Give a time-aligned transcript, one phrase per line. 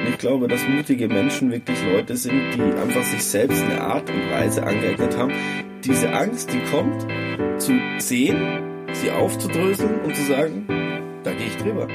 [0.00, 4.08] Und ich glaube, dass mutige Menschen wirklich Leute sind, die einfach sich selbst eine Art
[4.08, 5.32] und Weise angeeignet haben,
[5.84, 7.06] diese Angst, die kommt,
[7.60, 10.66] zu sehen, sie aufzudröseln und zu sagen,
[11.22, 11.86] da gehe ich drüber.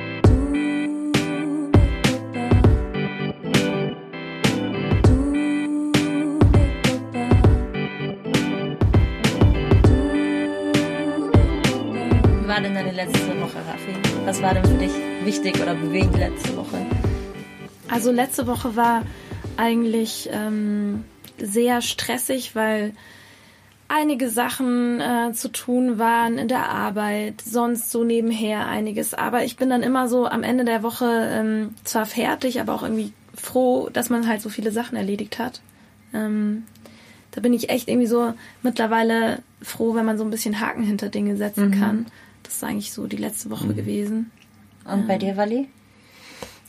[12.40, 13.96] Wie war denn deine letzte Woche, Raffi?
[14.26, 14.92] Was war denn für dich
[15.24, 16.95] wichtig oder bewegend letzte Woche?
[17.90, 19.04] Also letzte Woche war
[19.58, 21.04] eigentlich ähm,
[21.38, 22.94] sehr stressig, weil
[23.88, 29.14] einige Sachen äh, zu tun waren in der Arbeit, sonst so nebenher einiges.
[29.14, 32.84] Aber ich bin dann immer so am Ende der Woche ähm, zwar fertig, aber auch
[32.84, 35.62] irgendwie froh, dass man halt so viele Sachen erledigt hat.
[36.14, 36.64] Ähm,
[37.32, 38.34] da bin ich echt irgendwie so
[38.64, 41.80] mittlerweile froh, wenn man so ein bisschen Haken hinter Dinge setzen Mhm.
[41.80, 42.06] kann.
[42.44, 44.32] Das ist eigentlich so die letzte Woche gewesen.
[44.86, 45.68] Und bei dir, Wally?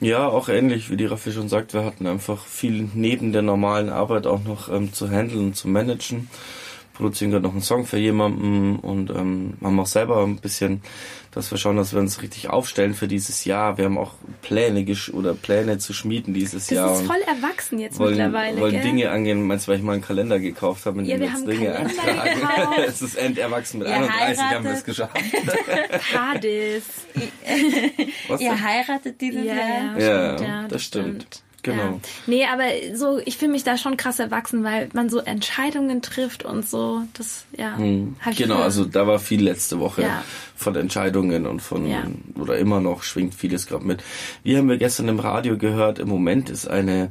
[0.01, 3.89] Ja, auch ähnlich, wie die Raffi schon sagt, wir hatten einfach viel neben der normalen
[3.89, 6.29] Arbeit auch noch ähm, zu handeln und zu managen.
[6.97, 10.81] Produzieren gerade noch einen Song für jemanden und ähm, haben auch selber ein bisschen,
[11.33, 13.77] dass wir schauen, dass wir uns richtig aufstellen für dieses Jahr.
[13.77, 16.95] Wir haben auch Pläne gesch oder Pläne zu schmieden dieses Das Jahr.
[16.95, 18.83] ist und voll erwachsen jetzt wollen, mittlerweile, wollen gell?
[18.83, 19.43] Dinge angehen.
[19.47, 21.47] Meinst du, weil ich mal einen Kalender gekauft habe, in Ja, dem wir jetzt haben
[21.47, 22.73] Dinge Kalender eintragen?
[22.87, 24.85] es ist enderwachsen mit Ihr 31 haben wir es heiratet.
[24.87, 26.15] geschafft.
[26.15, 26.85] Hades.
[28.41, 29.99] Ihr heiratet dieses Ja, Jahr?
[30.01, 31.43] Ja, stimmt, ja, das stimmt.
[31.67, 31.83] Genau.
[31.83, 32.01] Ja.
[32.27, 32.65] Nee, aber
[32.97, 37.03] so, ich fühle mich da schon krass erwachsen, weil man so Entscheidungen trifft und so.
[37.15, 37.77] Das, ja.
[38.31, 40.23] ich Genau, also da war viel letzte Woche Ja.
[40.55, 42.05] von Entscheidungen und von, Ja.
[42.41, 44.03] oder immer noch schwingt vieles gerade mit.
[44.45, 47.11] Wie haben wir gestern im Radio gehört, im Moment ist eine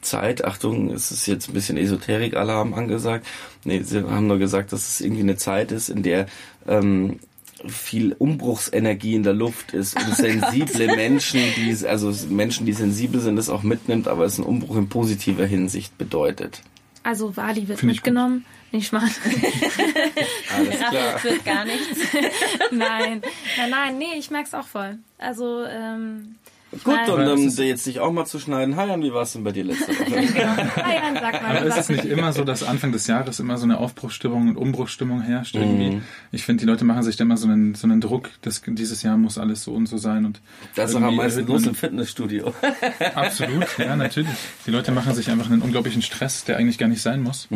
[0.00, 3.24] Zeit, Achtung, es ist jetzt ein bisschen Esoterik-Alarm angesagt.
[3.64, 6.26] Nee, sie haben nur gesagt, dass es irgendwie eine Zeit ist, in der
[6.66, 7.20] ähm,
[7.66, 13.36] viel Umbruchsenergie in der Luft ist und sensible Menschen, die also Menschen, die sensibel sind,
[13.36, 16.62] das auch mitnimmt, aber es einen Umbruch in positiver Hinsicht bedeutet.
[17.02, 18.44] Also Wali wird Find ich mitgenommen.
[18.70, 19.02] Nicht mal.
[20.56, 21.22] Alles klar.
[21.22, 21.98] Wird gar nichts.
[22.70, 23.22] nein.
[23.58, 24.98] Nein, nein, nee, ich merk's auch voll.
[25.18, 26.36] Also, ähm.
[26.84, 27.10] Gut, Nein.
[27.10, 28.76] und um ist- jetzt dich auch mal zu schneiden.
[28.76, 30.10] Hajan, wie war es denn bei dir letzte Woche?
[30.10, 31.56] Nein, sag mal.
[31.58, 34.56] Aber ist es nicht immer so, dass Anfang des Jahres immer so eine Aufbruchsstimmung und
[34.56, 36.00] Umbruchsstimmung herrscht irgendwie?
[36.30, 39.02] Ich finde, die Leute machen sich da immer so einen, so einen Druck, dass dieses
[39.02, 40.40] Jahr muss alles so und so sein und
[40.74, 42.54] Das ist auch am meisten los im Fitnessstudio.
[43.14, 44.30] Absolut, ja, natürlich.
[44.66, 47.48] Die Leute machen sich einfach einen unglaublichen Stress, der eigentlich gar nicht sein muss.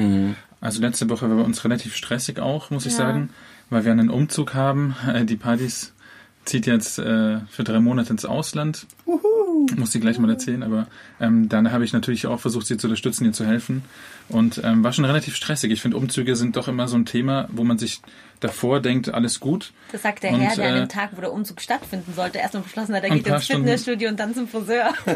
[0.60, 2.98] Also letzte Woche war bei uns relativ stressig auch, muss ich Ja.
[2.98, 3.30] sagen,
[3.70, 4.94] weil wir einen Umzug haben.
[5.12, 5.92] Äh, Die Partys
[6.46, 8.86] zieht jetzt äh, für drei Monate ins Ausland.
[9.76, 10.86] Muss sie gleich mal erzählen, aber
[11.20, 13.84] ähm, dann habe ich natürlich auch versucht, sie zu unterstützen, ihr zu helfen.
[14.28, 15.70] Und ähm, war schon relativ stressig.
[15.72, 18.00] Ich finde, Umzüge sind doch immer so ein Thema, wo man sich
[18.40, 19.72] davor denkt, alles gut.
[19.92, 22.38] Das sagt der Und, Herr, der an äh, dem Tag, wo der Umzug stattfinden sollte,
[22.38, 24.94] erstmal beschlossen hat, er geht ins Fitnessstudio und dann zum Friseur.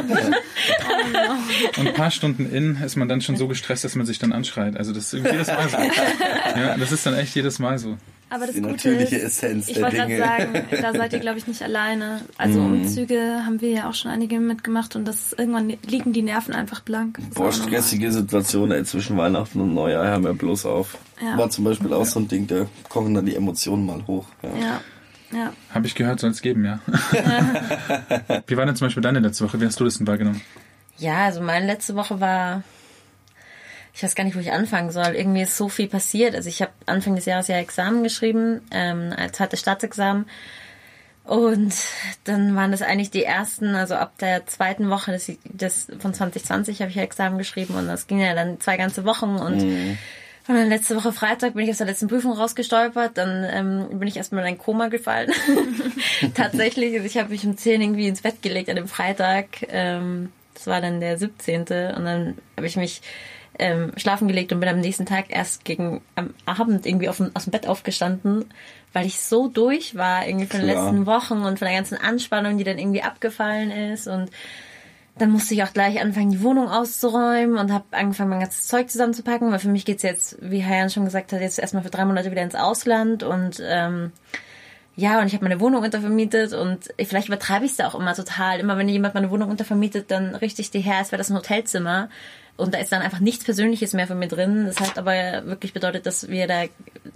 [1.79, 4.33] Und ein paar Stunden in ist man dann schon so gestresst, dass man sich dann
[4.33, 4.77] anschreit.
[4.77, 5.77] Also das ist irgendwie jedes Mal so.
[6.57, 7.97] Ja, das ist dann echt jedes Mal so.
[8.31, 11.19] Aber das Die Gute natürliche ist, Essenz ich der wollte gerade sagen, da seid ihr,
[11.19, 12.21] glaube ich, nicht alleine.
[12.39, 12.83] Also Mhm.
[12.83, 16.81] Umzüge haben wir ja auch schon einige mitgemacht und das irgendwann liegen die Nerven einfach
[16.81, 17.19] blank.
[17.35, 20.97] Boah, stressige Situation, ey, zwischen Weihnachten und Neujahr, hör mir bloß auf.
[21.21, 21.37] Ja.
[21.37, 24.27] War zum Beispiel auch so ein Ding, da kochen dann die Emotionen mal hoch.
[24.43, 24.51] Ja.
[24.61, 24.81] Ja,
[25.37, 25.53] ja.
[25.75, 26.81] Habe ich gehört, soll es geben, ja.
[28.47, 29.61] Wie war denn zum Beispiel deine letzte Woche?
[29.61, 30.41] Wie hast du das denn wahrgenommen?
[30.99, 32.63] Ja, also meine letzte Woche war,
[33.95, 35.15] ich weiß gar nicht, wo ich anfangen soll.
[35.15, 36.35] Irgendwie ist so viel passiert.
[36.35, 40.27] Also ich habe Anfang des Jahres ja Examen geschrieben, ähm, als zweites Staatsexamen.
[41.25, 41.75] Und
[42.25, 46.81] dann waren das eigentlich die ersten, also ab der zweiten Woche des, des, von 2020
[46.81, 49.99] habe ich ja Examen geschrieben und das ging ja dann zwei ganze Wochen und
[50.51, 54.09] und dann letzte Woche Freitag bin ich aus der letzten Prüfung rausgestolpert, dann ähm, bin
[54.09, 55.31] ich erstmal in ein Koma gefallen.
[56.35, 59.47] Tatsächlich, also ich habe mich um 10 irgendwie ins Bett gelegt an dem Freitag.
[59.69, 61.61] Ähm, das war dann der 17.
[61.61, 63.03] Und dann habe ich mich
[63.61, 67.45] ähm, schlafen gelegt und bin am nächsten Tag erst gegen am Abend irgendwie dem- aus
[67.45, 68.47] dem Bett aufgestanden,
[68.93, 70.85] weil ich so durch war irgendwie von den Klar.
[70.85, 74.31] letzten Wochen und von der ganzen Anspannung, die dann irgendwie abgefallen ist und
[75.19, 78.89] dann musste ich auch gleich anfangen, die Wohnung auszuräumen und habe angefangen, mein ganzes Zeug
[78.91, 82.07] zusammenzupacken, weil für mich geht's jetzt, wie Hayan schon gesagt hat, jetzt erstmal für drei
[82.07, 84.13] Monate wieder ins Ausland und ähm,
[84.97, 88.15] ja, und ich habe meine Wohnung untervermietet und ich, vielleicht übertreibe ich es auch immer
[88.15, 88.61] total.
[88.61, 91.37] Immer wenn jemand meine Wohnung untervermietet, dann richte ich die her, als wäre das ein
[91.37, 92.11] Hotelzimmer.
[92.61, 94.67] Und da ist dann einfach nichts Persönliches mehr für mir drin.
[94.67, 96.65] Das hat aber wirklich bedeutet, dass wir da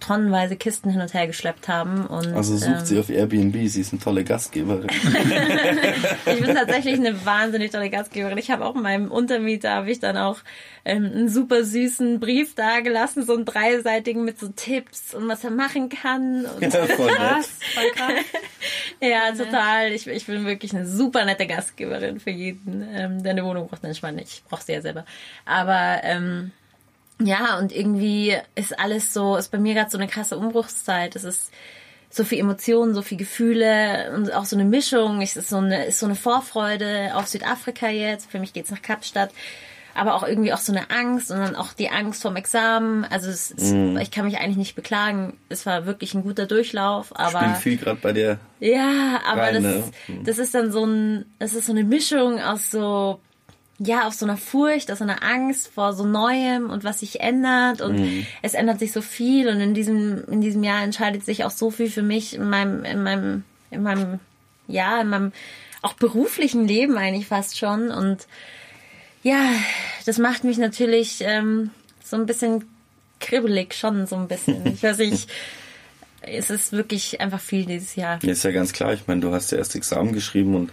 [0.01, 2.07] tonnenweise Kisten hin und her geschleppt haben.
[2.07, 4.89] Und, also sucht ähm, sie auf Airbnb, sie ist eine tolle Gastgeberin.
[6.27, 8.39] ich bin tatsächlich eine wahnsinnig tolle Gastgeberin.
[8.39, 10.39] Ich habe auch meinem Untermieter, habe ich dann auch
[10.85, 15.51] ähm, einen super süßen Brief dagelassen, so einen dreiseitigen mit so Tipps und was er
[15.51, 16.45] machen kann.
[16.45, 18.13] Und ja, voll krass, voll krass.
[19.01, 19.93] ja, total.
[19.93, 23.83] Ich, ich bin wirklich eine super nette Gastgeberin für jeden, ähm, der eine Wohnung braucht.
[24.03, 25.05] Meine, ich brauche sie ja selber.
[25.45, 26.53] Aber ähm,
[27.21, 31.17] ja, und irgendwie ist alles so, ist bei mir gerade so eine krasse Umbruchszeit.
[31.17, 31.53] Es ist
[32.11, 35.21] so viel Emotionen, so viel Gefühle und auch so eine Mischung.
[35.21, 38.31] Es ist so eine, ist so eine Vorfreude auf Südafrika jetzt.
[38.31, 39.31] Für mich geht's nach Kapstadt
[39.95, 43.05] aber auch irgendwie auch so eine Angst und dann auch die Angst vom Examen.
[43.05, 43.97] Also es, es, mm.
[43.99, 45.39] ich kann mich eigentlich nicht beklagen.
[45.49, 48.39] Es war wirklich ein guter Durchlauf, aber Spielt viel gerade bei dir.
[48.61, 49.85] Ja, aber rein, das, ne?
[50.09, 50.25] mm.
[50.25, 53.21] das ist dann so ein, das ist so eine Mischung aus so
[53.79, 57.21] ja, aus so einer Furcht, aus so einer Angst vor so Neuem und was sich
[57.21, 58.27] ändert und mm.
[58.43, 61.71] es ändert sich so viel und in diesem in diesem Jahr entscheidet sich auch so
[61.71, 64.21] viel für mich in meinem in meinem in meinem
[64.69, 65.33] ja, in meinem
[65.83, 68.27] auch beruflichen Leben eigentlich fast schon und
[69.23, 69.51] ja,
[70.07, 71.71] das macht mich natürlich ähm,
[72.03, 72.65] so ein bisschen
[73.21, 74.67] kribbelig, schon so ein bisschen.
[74.67, 75.31] Ich weiß nicht,
[76.21, 78.19] es ist wirklich einfach viel dieses Jahr.
[78.23, 78.93] Ja, ist ja ganz klar.
[78.93, 80.71] Ich meine, du hast ja erst Examen geschrieben und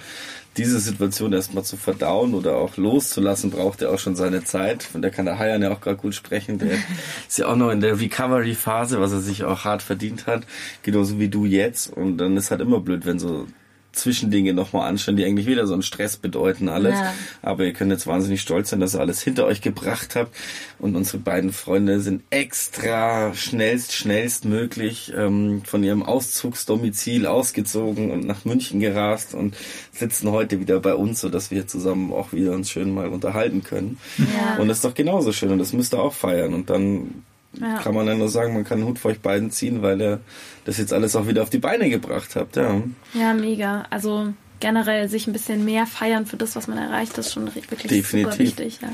[0.57, 4.83] diese Situation erstmal zu verdauen oder auch loszulassen, braucht ja auch schon seine Zeit.
[4.83, 6.59] Von der kann der Hayan ja auch gerade gut sprechen.
[6.59, 6.71] Der
[7.27, 10.45] ist ja auch noch in der Recovery-Phase, was er sich auch hart verdient hat.
[10.83, 11.91] Genauso wie du jetzt.
[11.91, 13.47] Und dann ist halt immer blöd, wenn so
[13.91, 16.97] Zwischendinge nochmal anstellen, die eigentlich wieder so einen Stress bedeuten alles.
[16.97, 17.13] Ja.
[17.41, 20.35] Aber ihr könnt jetzt wahnsinnig stolz sein, dass ihr alles hinter euch gebracht habt.
[20.79, 28.45] Und unsere beiden Freunde sind extra schnellst, schnellstmöglich ähm, von ihrem Auszugsdomizil ausgezogen und nach
[28.45, 29.55] München gerast und
[29.91, 33.63] sitzen heute wieder bei uns, so dass wir zusammen auch wieder uns schön mal unterhalten
[33.63, 33.97] können.
[34.17, 34.57] Ja.
[34.57, 36.53] Und das ist doch genauso schön und das müsst ihr auch feiern.
[36.53, 37.23] Und dann
[37.59, 37.77] ja.
[37.79, 40.19] kann man dann nur sagen, man kann einen Hut vor euch beiden ziehen, weil ihr
[40.65, 42.55] das jetzt alles auch wieder auf die Beine gebracht habt.
[42.55, 42.81] Ja,
[43.13, 43.85] ja mega.
[43.89, 47.65] Also generell sich ein bisschen mehr feiern für das, was man erreicht, ist schon wirklich
[47.67, 48.09] Definitiv.
[48.09, 48.79] super wichtig.
[48.81, 48.89] Ja.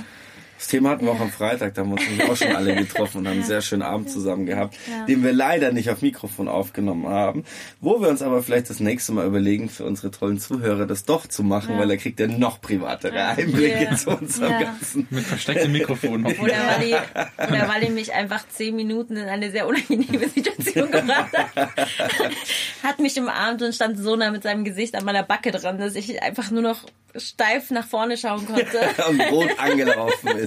[0.57, 3.19] Das Thema hatten wir auch am Freitag, da haben wir uns auch schon alle getroffen
[3.19, 4.75] und haben einen sehr schönen Abend zusammen gehabt,
[5.07, 7.45] den wir leider nicht auf Mikrofon aufgenommen haben,
[7.79, 11.27] wo wir uns aber vielleicht das nächste Mal überlegen, für unsere tollen Zuhörer das doch
[11.27, 11.79] zu machen, ja.
[11.79, 14.61] weil er kriegt ja noch privatere Einblicke zu unserem ja.
[14.63, 15.07] Ganzen.
[15.11, 16.25] Mit verstecktem Mikrofon.
[16.25, 20.89] Oder weil, ich, oder weil ich mich einfach zehn Minuten in eine sehr unangenehme Situation
[20.91, 21.71] gebracht habe.
[22.83, 25.95] Hat mich umarmt und stand so nah mit seinem Gesicht an meiner Backe dran, dass
[25.95, 26.83] ich einfach nur noch
[27.15, 28.79] steif nach vorne schauen konnte.
[29.09, 30.46] und rot angelaufen ist.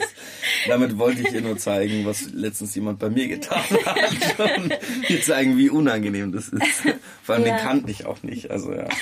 [0.67, 4.59] Damit wollte ich ihr nur zeigen, was letztens jemand bei mir getan hat.
[4.59, 4.75] Und
[5.09, 6.83] ihr zeigen, wie unangenehm das ist.
[7.23, 7.57] Vor allem ja.
[7.57, 8.51] den kannte ich auch nicht.
[8.51, 8.89] Also ja.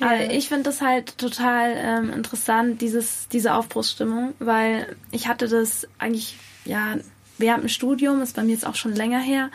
[0.00, 5.88] Aber ich finde das halt total ähm, interessant, dieses, diese Aufbruchsstimmung, weil ich hatte das
[5.98, 6.96] eigentlich, ja,
[7.38, 9.50] während dem Studium, ist bei mir jetzt auch schon länger her.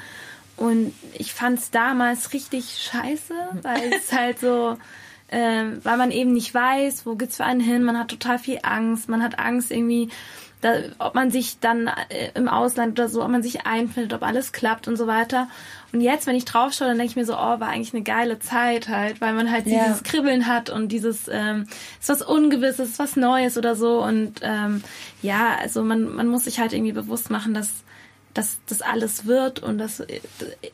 [0.58, 4.78] Und ich fand es damals richtig scheiße, weil es halt so,
[5.28, 7.84] äh, weil man eben nicht weiß, wo geht's für einen hin.
[7.84, 9.10] Man hat total viel Angst.
[9.10, 10.10] Man hat Angst irgendwie,
[10.62, 14.24] da, ob man sich dann äh, im Ausland oder so, ob man sich einfindet, ob
[14.24, 15.48] alles klappt und so weiter.
[15.92, 18.04] Und jetzt, wenn ich drauf schaue, dann denke ich mir so, oh, war eigentlich eine
[18.04, 19.84] geile Zeit halt, weil man halt ja.
[19.84, 21.68] dieses Kribbeln hat und dieses ähm,
[22.00, 24.04] ist was Ungewisses, ist was Neues oder so.
[24.04, 24.84] Und ähm,
[25.22, 27.84] ja, also man, man muss sich halt irgendwie bewusst machen, dass
[28.34, 30.04] dass das alles wird und dass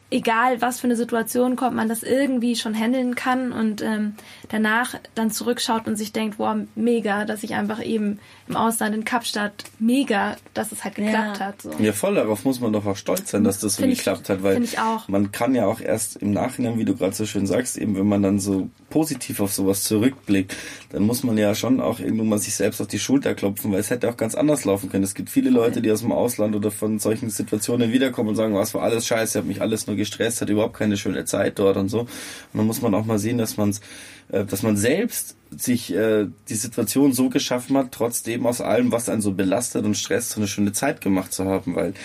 [0.09, 4.15] egal was für eine Situation kommt, man das irgendwie schon handeln kann und ähm,
[4.47, 9.03] danach dann zurückschaut und sich denkt, wow, mega, dass ich einfach eben im Ausland in
[9.03, 11.45] Kapstadt, mega, dass es halt geklappt ja.
[11.47, 11.61] hat.
[11.61, 11.71] So.
[11.79, 14.29] Ja, voll, darauf muss man doch auch stolz sein, dass das so find geklappt ich,
[14.29, 14.63] hat, weil
[15.07, 18.07] man kann ja auch erst im Nachhinein, wie du gerade so schön sagst, eben wenn
[18.07, 20.55] man dann so positiv auf sowas zurückblickt,
[20.91, 23.81] dann muss man ja schon auch irgendwann mal sich selbst auf die Schulter klopfen, weil
[23.81, 25.03] es hätte auch ganz anders laufen können.
[25.03, 28.55] Es gibt viele Leute, die aus dem Ausland oder von solchen Situationen wiederkommen und sagen,
[28.55, 31.77] was war alles scheiße, hat mich alles nur gestresst, hat überhaupt keine schöne Zeit dort
[31.77, 32.01] und so.
[32.01, 32.09] Und
[32.53, 33.73] dann muss man auch mal sehen, dass man
[34.29, 39.09] äh, dass man selbst sich äh, die Situation so geschaffen hat, trotzdem aus allem, was
[39.09, 41.95] einen so belastet und stresst, so eine schöne Zeit gemacht zu haben, weil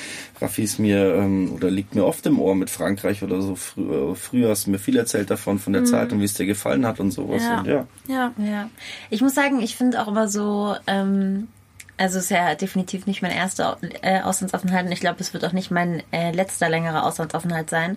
[0.40, 3.54] Raffi ist mir ähm, oder liegt mir oft im Ohr mit Frankreich oder so.
[3.56, 5.86] Frü äh, früher hast du mir viel erzählt davon, von der mhm.
[5.86, 7.42] Zeit und wie es dir gefallen hat und sowas.
[7.42, 7.58] Ja.
[7.58, 7.86] Und ja.
[8.08, 8.32] ja.
[8.38, 8.70] ja.
[9.10, 11.48] Ich muss sagen, ich finde auch immer so, ähm,
[11.96, 15.44] also es ist ja definitiv nicht mein erster äh, Auslandsaufenthalt und ich glaube, es wird
[15.44, 17.96] auch nicht mein äh, letzter längerer Auslandsaufenthalt sein.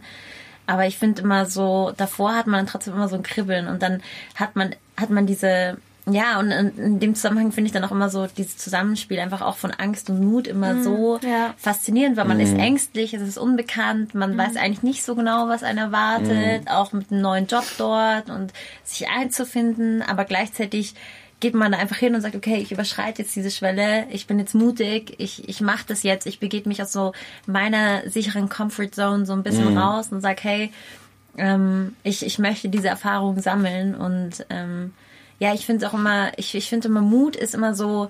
[0.67, 4.01] Aber ich finde immer so, davor hat man trotzdem immer so ein Kribbeln und dann
[4.35, 8.09] hat man, hat man diese, ja, und in dem Zusammenhang finde ich dann auch immer
[8.09, 11.53] so dieses Zusammenspiel einfach auch von Angst und Mut immer mhm, so ja.
[11.57, 12.43] faszinierend, weil man mhm.
[12.43, 14.37] ist ängstlich, es ist unbekannt, man mhm.
[14.37, 16.67] weiß eigentlich nicht so genau, was einen erwartet, mhm.
[16.67, 18.51] auch mit einem neuen Job dort und
[18.83, 20.95] sich einzufinden, aber gleichzeitig
[21.39, 24.39] geht man da einfach hin und sagt, okay, ich überschreite jetzt diese Schwelle, ich bin
[24.39, 27.13] jetzt mutig, ich, ich mache das jetzt, ich begebe mich aus so
[27.45, 29.77] meiner sicheren Comfort Zone so ein bisschen mhm.
[29.77, 30.71] raus und sag, hey,
[31.37, 34.93] ähm, ich, ich möchte diese Erfahrung sammeln und ähm,
[35.39, 38.09] ja, ich finde auch immer, ich, ich finde immer Mut ist immer so,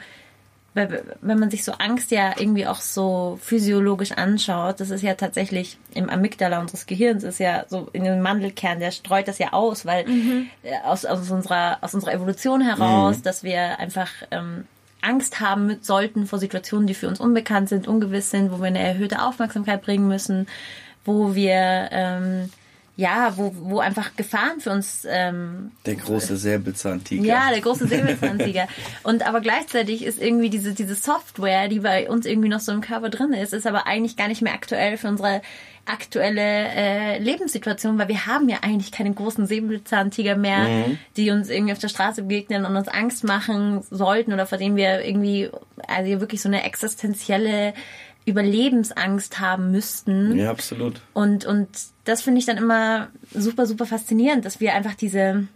[0.78, 5.78] wenn man sich so Angst ja irgendwie auch so physiologisch anschaut, das ist ja tatsächlich
[5.94, 9.86] im Amygdala unseres Gehirns, ist ja so in dem Mandelkern, der streut das ja aus,
[9.86, 10.48] weil mhm.
[10.84, 13.24] aus, aus, unserer, aus unserer Evolution heraus, mhm.
[13.24, 14.66] dass wir einfach ähm,
[15.02, 18.80] Angst haben sollten vor Situationen, die für uns unbekannt sind, ungewiss sind, wo wir eine
[18.80, 20.48] erhöhte Aufmerksamkeit bringen müssen,
[21.06, 22.50] wo wir ähm,
[22.98, 25.06] ja, wo, wo einfach Gefahren für uns.
[25.08, 27.24] Ähm, der große Säbelzahntiger.
[27.24, 28.68] Ja, der große Säbelzahntiger.
[29.04, 32.82] und aber gleichzeitig ist irgendwie diese, diese Software, die bei uns irgendwie noch so im
[32.82, 35.42] Körper drin ist, ist aber eigentlich gar nicht mehr aktuell für unsere
[35.86, 41.00] aktuelle äh, Lebenssituation, weil wir haben ja eigentlich keine großen Säbelzahntiger mehr, mhm.
[41.16, 44.76] die uns irgendwie auf der Straße begegnen und uns Angst machen sollten oder vor denen
[44.76, 45.50] wir irgendwie
[45.88, 47.74] also wirklich so eine existenzielle
[48.28, 50.38] Überlebensangst haben müssten.
[50.38, 51.02] Ja, absolut.
[51.14, 51.70] Und, und
[52.04, 55.48] das finde ich dann immer super, super faszinierend, dass wir einfach diese,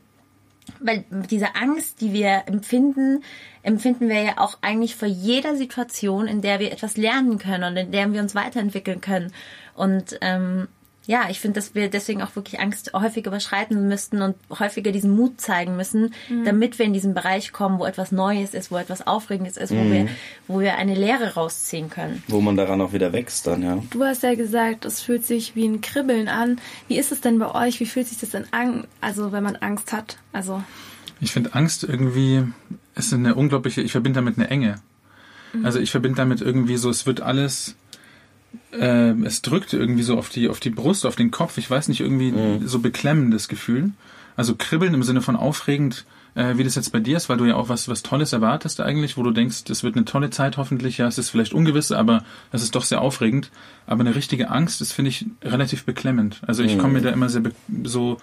[0.80, 3.24] weil diese Angst, die wir empfinden,
[3.62, 7.78] empfinden wir ja auch eigentlich vor jeder Situation, in der wir etwas lernen können und
[7.78, 9.34] in der wir uns weiterentwickeln können.
[9.76, 10.70] Und ähm,
[11.12, 15.14] ja, ich finde, dass wir deswegen auch wirklich Angst häufig überschreiten müssten und häufiger diesen
[15.14, 16.46] Mut zeigen müssen, mhm.
[16.46, 19.76] damit wir in diesen Bereich kommen, wo etwas Neues ist, wo etwas Aufregendes ist, wo
[19.76, 19.92] mhm.
[19.92, 20.08] wir,
[20.48, 22.24] wo wir eine Lehre rausziehen können.
[22.30, 23.84] Wo man daran auch wieder wächst dann, ja.
[23.90, 26.62] Du hast ja gesagt, es fühlt sich wie ein Kribbeln an.
[26.88, 27.82] Wie ist es denn bei euch?
[27.82, 30.18] Wie fühlt sich das denn an, also wenn man Angst hat?
[30.32, 30.64] Also.
[31.20, 32.46] Ich finde Angst irgendwie
[32.96, 34.76] ist eine unglaubliche, ich verbinde damit eine Enge.
[35.52, 35.66] Mhm.
[35.66, 37.76] Also ich verbinde damit irgendwie so, es wird alles
[38.72, 41.58] äh, es drückt irgendwie so auf die, auf die Brust, auf den Kopf.
[41.58, 42.68] Ich weiß nicht, irgendwie mhm.
[42.68, 43.92] so beklemmendes Gefühl.
[44.36, 46.06] Also kribbeln im Sinne von aufregend,
[46.36, 48.80] äh, wie das jetzt bei dir ist, weil du ja auch was, was Tolles erwartest
[48.80, 50.98] eigentlich, wo du denkst, es wird eine tolle Zeit hoffentlich.
[50.98, 53.52] Ja, es ist vielleicht ungewiss, aber es ist doch sehr aufregend.
[53.86, 56.42] Aber eine richtige Angst, das finde ich relativ beklemmend.
[56.48, 56.80] Also ich mhm.
[56.80, 57.42] komme mir da immer sehr
[57.84, 58.18] so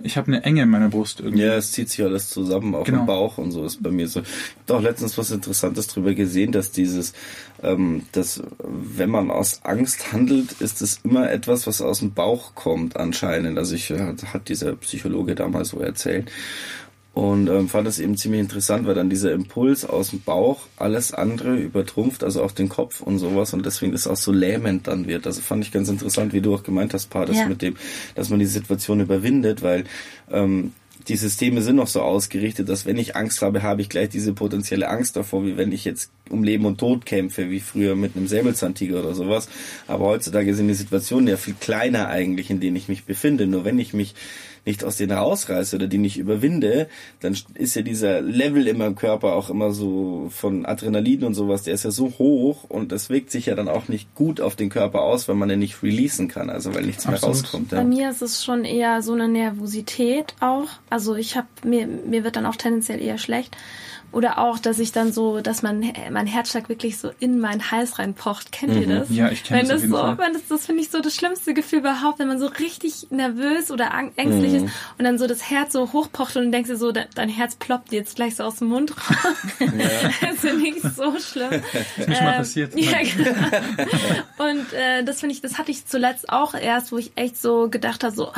[0.00, 1.44] ich habe eine Enge in meiner Brust irgendwie.
[1.44, 3.00] Ja, es zieht sich alles zusammen, auch genau.
[3.00, 4.20] im Bauch und so ist bei mir so.
[4.20, 4.26] Ich
[4.68, 7.12] habe auch letztens was Interessantes drüber gesehen, dass dieses,
[7.62, 12.54] ähm, dass wenn man aus Angst handelt, ist es immer etwas, was aus dem Bauch
[12.54, 13.56] kommt anscheinend.
[13.56, 16.30] Also ich hat, hat dieser Psychologe damals so erzählt.
[17.14, 21.14] Und ähm, fand das eben ziemlich interessant, weil dann dieser Impuls aus dem Bauch alles
[21.14, 23.54] andere übertrumpft, also auch den Kopf und sowas.
[23.54, 25.24] Und deswegen ist auch so lähmend dann wird.
[25.24, 27.46] Also fand ich ganz interessant, wie du auch gemeint hast, Pa, das ja.
[27.46, 27.76] mit dem,
[28.16, 29.84] dass man die Situation überwindet, weil
[30.28, 30.72] ähm,
[31.06, 34.32] die Systeme sind noch so ausgerichtet, dass wenn ich Angst habe, habe ich gleich diese
[34.32, 38.16] potenzielle Angst davor, wie wenn ich jetzt um Leben und Tod kämpfe, wie früher mit
[38.16, 39.48] einem Säbelzahntiger oder sowas.
[39.86, 43.46] Aber heutzutage sind die Situationen ja viel kleiner eigentlich, in denen ich mich befinde.
[43.46, 44.14] Nur wenn ich mich
[44.64, 46.88] nicht aus denen rausreiße oder die nicht überwinde,
[47.20, 51.62] dann ist ja dieser Level in meinem Körper auch immer so von Adrenalin und sowas,
[51.62, 54.56] der ist ja so hoch und das wirkt sich ja dann auch nicht gut auf
[54.56, 57.22] den Körper aus, wenn man den nicht releasen kann, also weil nichts Absolut.
[57.22, 57.72] mehr rauskommt.
[57.72, 57.78] Ja.
[57.78, 60.68] Bei mir ist es schon eher so eine Nervosität auch.
[60.90, 63.56] Also ich habe mir mir wird dann auch tendenziell eher schlecht.
[64.14, 67.98] Oder auch, dass ich dann so, dass mein, mein Herzschlag wirklich so in meinen Hals
[67.98, 68.52] reinpocht.
[68.52, 68.82] Kennt mhm.
[68.82, 69.10] ihr das?
[69.10, 69.82] Ja, ich kenne das.
[69.82, 70.32] Auf so, Fall.
[70.32, 73.90] das, das finde ich so das schlimmste Gefühl überhaupt, wenn man so richtig nervös oder
[74.16, 74.66] ängstlich mhm.
[74.66, 77.92] ist und dann so das Herz so hochpocht und denkst dir so, dein Herz ploppt
[77.92, 79.36] jetzt gleich so aus dem Mund raus.
[79.58, 79.66] Ja.
[80.20, 81.50] das finde ich so schlimm.
[81.50, 82.74] Das ist mir schon mal ähm, passiert.
[82.84, 84.50] Ja, genau.
[84.50, 87.68] Und äh, das finde ich, das hatte ich zuletzt auch erst, wo ich echt so
[87.68, 88.32] gedacht habe, so,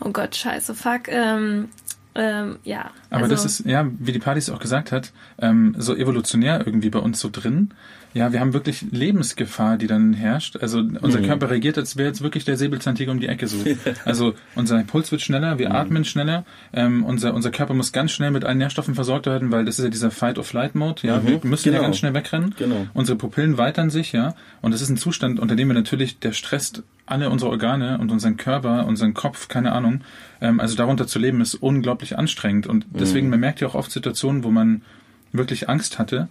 [0.00, 1.08] oh Gott, scheiße, fuck.
[1.08, 1.70] Ähm,
[2.18, 2.90] ähm, ja.
[3.10, 6.90] Aber also, das ist, ja, wie die Partys auch gesagt hat, ähm, so evolutionär irgendwie
[6.90, 7.70] bei uns so drin.
[8.18, 10.56] Ja, wir haben wirklich Lebensgefahr, die dann herrscht.
[10.56, 11.26] Also unser mhm.
[11.26, 13.58] Körper reagiert, als wäre jetzt wirklich der Säbelzahntiger um die Ecke so.
[14.04, 15.76] also unser Puls wird schneller, wir mhm.
[15.76, 16.44] atmen schneller.
[16.72, 19.84] Ähm, unser, unser Körper muss ganz schnell mit allen Nährstoffen versorgt werden, weil das ist
[19.84, 21.06] ja dieser Fight-or-Flight-Mode.
[21.06, 21.26] Ja, mhm.
[21.28, 21.76] wir müssen genau.
[21.76, 22.56] ja ganz schnell wegrennen.
[22.58, 22.88] Genau.
[22.92, 24.34] Unsere Pupillen weitern sich, ja.
[24.62, 28.10] Und das ist ein Zustand, unter dem wir natürlich, der stresst alle unsere Organe und
[28.10, 30.00] unseren Körper, unseren Kopf, keine Ahnung.
[30.40, 32.66] Ähm, also darunter zu leben ist unglaublich anstrengend.
[32.66, 33.30] Und deswegen, mhm.
[33.30, 34.82] man merkt ja auch oft Situationen, wo man
[35.30, 36.26] wirklich Angst hatte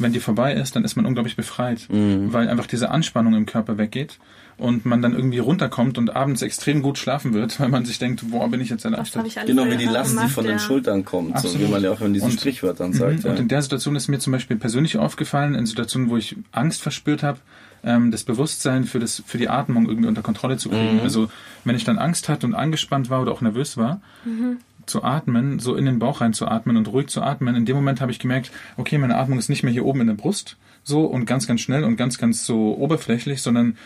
[0.00, 2.32] wenn die vorbei ist, dann ist man unglaublich befreit, mhm.
[2.32, 4.18] weil einfach diese Anspannung im Körper weggeht
[4.56, 8.30] und man dann irgendwie runterkommt und abends extrem gut schlafen wird, weil man sich denkt,
[8.30, 9.24] boah, bin ich jetzt erleichtert.
[9.46, 10.52] Genau, wie die Last, die von ja.
[10.52, 13.24] den Schultern kommt, so wie man ja auch in diesen und, Sprichwörtern sagt.
[13.24, 13.30] Ja.
[13.30, 16.82] Und in der Situation ist mir zum Beispiel persönlich aufgefallen, in Situationen, wo ich Angst
[16.82, 17.38] verspürt habe,
[17.82, 20.96] ähm, das Bewusstsein für, das, für die Atmung irgendwie unter Kontrolle zu kriegen.
[20.96, 21.02] Mhm.
[21.02, 21.30] Also
[21.64, 24.58] wenn ich dann Angst hatte und angespannt war oder auch nervös war, mhm
[24.90, 27.54] zu atmen, so in den Bauch rein zu atmen und ruhig zu atmen.
[27.54, 30.06] In dem Moment habe ich gemerkt, okay, meine Atmung ist nicht mehr hier oben in
[30.08, 33.76] der Brust so und ganz, ganz schnell und ganz, ganz so oberflächlich, sondern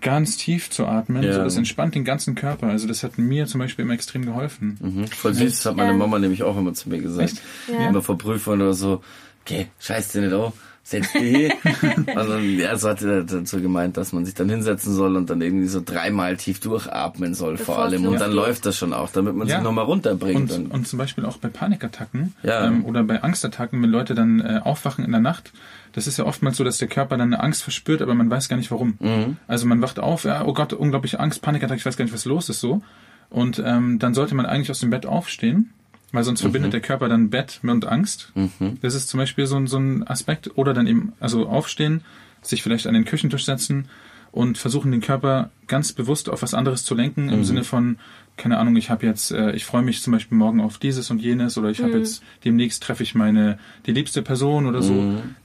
[0.00, 1.22] ganz tief zu atmen.
[1.22, 1.34] Ja.
[1.34, 2.66] So, das entspannt den ganzen Körper.
[2.66, 4.78] Also das hat mir zum Beispiel immer extrem geholfen.
[4.80, 5.06] Mhm.
[5.06, 5.96] Voll süß, das hat meine Ja.
[5.96, 7.32] Mama nämlich auch immer zu mir gesagt.
[7.32, 7.42] Echt?
[7.68, 7.88] Ja.
[7.88, 9.02] Immer vor Prüfungen oder so,
[9.44, 11.52] okay, scheiß dir nicht auf, setz dich hin.
[11.96, 15.30] Und dann, ja, so hat er dazu gemeint, dass man sich dann hinsetzen soll und
[15.30, 18.06] dann irgendwie so dreimal tief durchatmen soll vor Bevor es allem.
[18.06, 19.56] Und dann läuft das schon auch, damit man Ja.
[19.56, 20.50] sich nochmal runterbringt.
[20.50, 22.66] Und, Und, und zum Beispiel auch bei Panikattacken Ja.
[22.66, 25.52] ähm, oder bei Angstattacken, wenn Leute dann äh, aufwachen in der Nacht,
[25.92, 28.48] das ist ja oftmals so, dass der Körper dann eine Angst verspürt, aber man weiß
[28.48, 28.94] gar nicht warum.
[28.98, 29.36] Mhm.
[29.46, 32.24] Also man wacht auf, ja, oh Gott, unglaubliche Angst, Panikattacke, ich weiß gar nicht, was
[32.24, 32.82] los ist so.
[33.30, 35.70] Und ähm, dann sollte man eigentlich aus dem Bett aufstehen,
[36.12, 38.32] weil sonst verbindet der Körper dann Bett und Angst.
[38.82, 40.50] Das ist zum Beispiel so, ein- so ein Aspekt.
[40.56, 42.02] Oder dann eben, also aufstehen,
[42.42, 43.86] sich vielleicht an den Küchentisch setzen
[44.30, 47.98] und versuchen, den Körper ganz bewusst auf was anderes zu lenken, im Sinne von,
[48.38, 51.20] keine Ahnung, ich habe jetzt, äh, ich freue mich zum Beispiel morgen auf dieses und
[51.20, 54.94] jenes oder ich habe jetzt demnächst treffe ich meine die liebste Person oder so,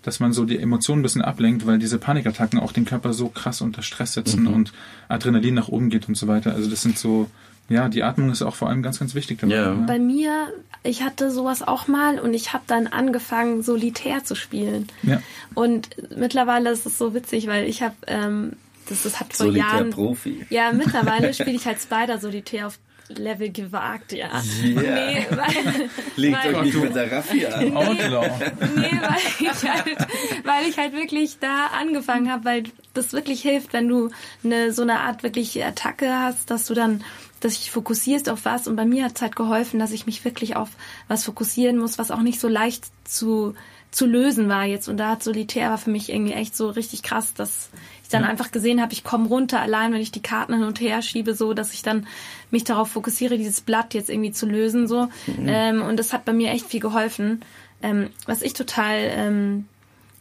[0.04, 3.28] dass man so die Emotionen ein bisschen ablenkt, weil diese Panikattacken auch den Körper so
[3.28, 4.72] krass unter Stress setzen und
[5.10, 6.54] Adrenalin nach oben geht und so weiter.
[6.56, 7.30] Also das sind so,
[7.70, 9.56] ja, die Atmung ist auch vor allem ganz, ganz wichtig dabei.
[9.56, 9.72] Ja.
[9.74, 14.88] Bei mir, ich hatte sowas auch mal und ich habe dann angefangen, Solitär zu spielen.
[15.04, 15.22] Ja.
[15.54, 18.54] Und mittlerweile ist es so witzig, weil ich habe, ähm,
[18.88, 19.90] das, das hat vor Solitär Jahren.
[19.90, 20.46] Profi.
[20.50, 24.28] Ja, mittlerweile spiele ich halt Spider Solitär auf Level gewagt, ja.
[24.28, 24.42] Ja.
[24.74, 27.76] Nee, weil, Legt weil, euch nicht mit der Raffi an.
[27.76, 28.30] Outlaw.
[28.76, 30.08] nee, weil ich halt,
[30.44, 34.10] weil ich halt wirklich da angefangen habe, weil das wirklich hilft, wenn du
[34.44, 37.04] eine so eine Art wirklich Attacke hast, dass du dann
[37.40, 38.68] dass dich fokussierst auf was.
[38.68, 40.70] Und bei mir hat es halt geholfen, dass ich mich wirklich auf
[41.08, 43.54] was fokussieren muss, was auch nicht so leicht zu
[43.92, 44.88] zu lösen war jetzt.
[44.90, 47.70] Und da hat Solitär war für mich irgendwie echt so richtig krass, dass
[48.04, 50.80] ich dann einfach gesehen habe, ich komme runter allein, wenn ich die Karten hin und
[50.80, 52.06] her schiebe, so dass ich dann
[52.52, 55.10] mich darauf fokussiere, dieses Blatt jetzt irgendwie zu lösen so.
[55.48, 57.42] Ähm, und das hat bei mir echt viel geholfen.
[57.82, 59.66] Ähm, was ich total ähm,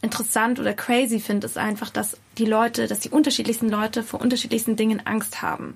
[0.02, 4.76] interessant oder crazy finde, ist einfach, dass die Leute, dass die unterschiedlichsten Leute vor unterschiedlichsten
[4.76, 5.74] Dingen Angst haben.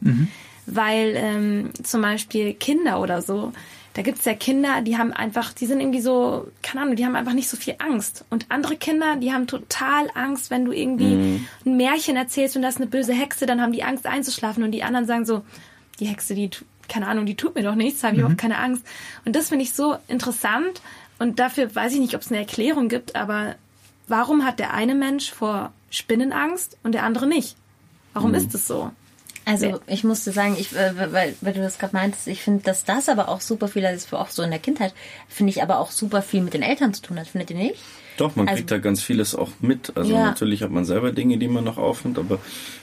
[0.67, 3.53] Weil ähm, zum Beispiel Kinder oder so,
[3.95, 7.17] da gibt's ja Kinder, die haben einfach, die sind irgendwie so, keine Ahnung, die haben
[7.17, 8.25] einfach nicht so viel Angst.
[8.31, 12.69] Und andere Kinder, die haben total Angst, wenn du irgendwie ein Märchen erzählst und da
[12.69, 15.43] ist eine böse Hexe, dann haben die Angst einzuschlafen und die anderen sagen so,
[15.99, 16.51] die Hexe, die,
[16.89, 18.87] keine Ahnung, die tut mir doch nichts, habe ich überhaupt keine Angst.
[19.25, 20.83] Und das finde ich so interessant
[21.19, 23.57] und dafür weiß ich nicht, ob es eine Erklärung gibt, aber
[24.07, 27.57] warum hat der eine Mensch vor Spinnen Angst und der andere nicht?
[28.13, 28.93] Warum ist es so?
[29.51, 32.85] Also ich musste sagen, ich, äh, weil, weil du das gerade meintest, ich finde, dass
[32.85, 34.95] das aber auch super viel, ist auch so in der Kindheit,
[35.29, 37.83] finde ich aber auch super viel mit den Eltern zu tun hat, findet ihr nicht?
[38.17, 39.93] Doch, man Also- kriegt da ganz vieles auch mit.
[39.97, 40.25] Also Ja.
[40.27, 42.39] natürlich hat man selber Dinge, die man noch aufnimmt, aber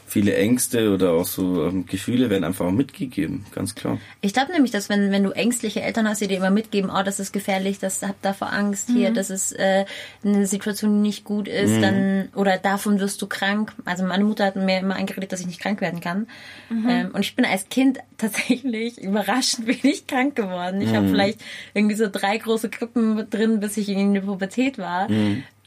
[0.09, 3.97] viele Ängste oder auch so ähm, Gefühle werden einfach auch mitgegeben, ganz klar.
[4.21, 7.03] Ich glaube nämlich, dass wenn, wenn du ängstliche Eltern hast, die dir immer mitgeben, oh,
[7.03, 9.83] das ist gefährlich, das habt davor Angst hier, das ist äh,
[10.23, 13.73] eine Situation, die nicht gut ist, dann oder davon wirst du krank.
[13.83, 16.27] Also meine Mutter hat mir immer eingeredet, dass ich nicht krank werden kann.
[16.71, 20.81] Ähm, und ich bin als Kind tatsächlich überraschend wenig krank geworden.
[20.81, 21.39] Ich habe vielleicht
[21.73, 25.09] irgendwie so drei große Krippen drin, bis ich in die Pubertät war.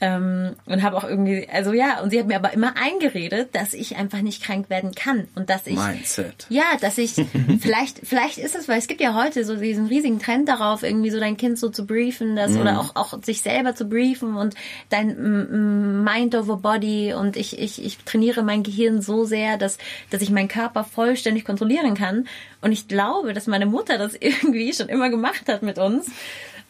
[0.02, 3.74] Ähm, und habe auch irgendwie, also ja, und sie hat mir aber immer eingeredet, dass
[3.74, 6.46] ich einfach nicht krank werden kann und dass ich Mindset.
[6.48, 7.14] ja, dass ich
[7.60, 11.10] vielleicht vielleicht ist es, weil es gibt ja heute so diesen riesigen Trend darauf, irgendwie
[11.10, 14.54] so dein Kind so zu briefen, das oder auch auch sich selber zu briefen und
[14.88, 19.76] dein Mind over Body und ich ich ich trainiere mein Gehirn so sehr, dass
[20.08, 22.26] dass ich meinen Körper vollständig kontrollieren kann
[22.62, 26.06] und ich glaube, dass meine Mutter das irgendwie schon immer gemacht hat mit uns.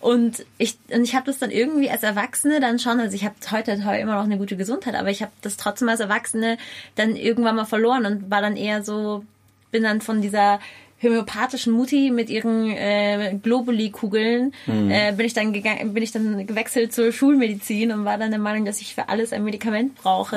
[0.00, 3.34] Und ich, und ich habe das dann irgendwie als Erwachsene dann schon, also ich habe
[3.50, 6.56] heute, heute immer noch eine gute Gesundheit, aber ich habe das trotzdem als Erwachsene
[6.94, 9.24] dann irgendwann mal verloren und war dann eher so,
[9.70, 10.58] bin dann von dieser
[11.02, 14.52] homöopathischen Mutti mit ihren äh, Globuli-Kugeln
[14.90, 18.40] äh, bin ich dann gegangen, bin ich dann gewechselt zur Schulmedizin und war dann der
[18.40, 20.36] Meinung, dass ich für alles ein Medikament brauche.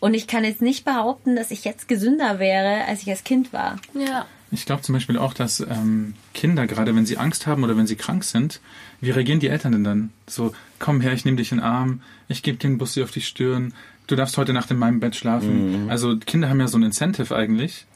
[0.00, 3.52] Und ich kann jetzt nicht behaupten, dass ich jetzt gesünder wäre, als ich als Kind
[3.52, 3.76] war.
[3.94, 4.26] Ja.
[4.52, 7.86] Ich glaube zum Beispiel auch, dass ähm, Kinder, gerade wenn sie Angst haben oder wenn
[7.86, 8.60] sie krank sind,
[9.00, 10.10] wie reagieren die Eltern denn dann?
[10.26, 13.12] So, komm her, ich nehme dich in den Arm, ich gebe dir einen Bussi auf
[13.12, 13.74] die Stirn,
[14.08, 15.88] du darfst heute Nacht in meinem Bett schlafen.
[15.90, 17.86] Also Kinder haben ja so ein Incentive eigentlich,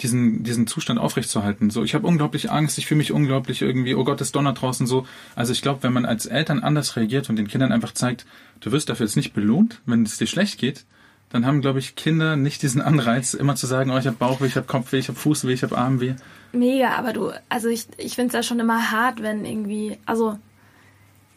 [0.00, 1.70] diesen, diesen Zustand aufrechtzuerhalten.
[1.70, 4.86] So, ich habe unglaublich Angst, ich fühle mich unglaublich irgendwie, oh Gott, es donnert draußen
[4.86, 5.06] so.
[5.34, 8.24] Also ich glaube, wenn man als Eltern anders reagiert und den Kindern einfach zeigt,
[8.60, 10.84] du wirst dafür jetzt nicht belohnt, wenn es dir schlecht geht,
[11.30, 14.46] dann haben, glaube ich, Kinder nicht diesen Anreiz, immer zu sagen, oh, ich habe Bauchweh,
[14.46, 16.14] ich habe Kopfweh, ich habe Fußweh, ich habe Armweh.
[16.52, 20.38] Mega, aber du, also ich, ich finde es ja schon immer hart, wenn irgendwie, also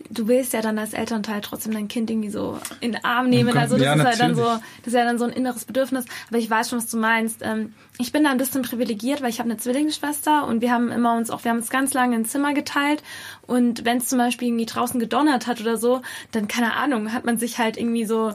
[0.09, 3.49] du willst ja dann als Elternteil trotzdem dein Kind irgendwie so in den Arm nehmen.
[3.49, 5.65] Komm, Also das ja, ist halt dann so, das ist ja dann so ein inneres
[5.65, 6.05] Bedürfnis.
[6.29, 7.39] Aber ich weiß schon, was du meinst.
[7.41, 10.91] Ähm, ich bin da ein bisschen privilegiert, weil ich habe eine Zwillingsschwester und wir haben
[10.91, 13.03] immer uns auch, wir haben uns ganz lange ein Zimmer geteilt.
[13.45, 17.25] Und wenn es zum Beispiel irgendwie draußen gedonnert hat oder so, dann keine Ahnung, hat
[17.25, 18.33] man sich halt irgendwie so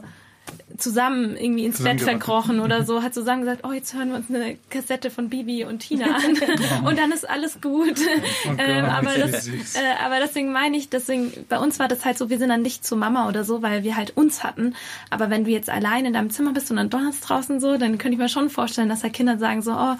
[0.77, 4.29] zusammen irgendwie ins Bett verkrochen oder so, hat zusammen gesagt, oh, jetzt hören wir uns
[4.29, 7.99] eine Kassette von Bibi und Tina an und dann ist alles gut.
[8.57, 9.51] ähm, aber, das, äh,
[10.03, 12.85] aber deswegen meine ich, deswegen, bei uns war das halt so, wir sind dann nicht
[12.85, 14.75] zu Mama oder so, weil wir halt uns hatten.
[15.09, 17.97] Aber wenn du jetzt allein in deinem Zimmer bist und dann donnerst draußen so, dann
[17.97, 19.95] könnte ich mir schon vorstellen, dass da Kinder sagen so, oh,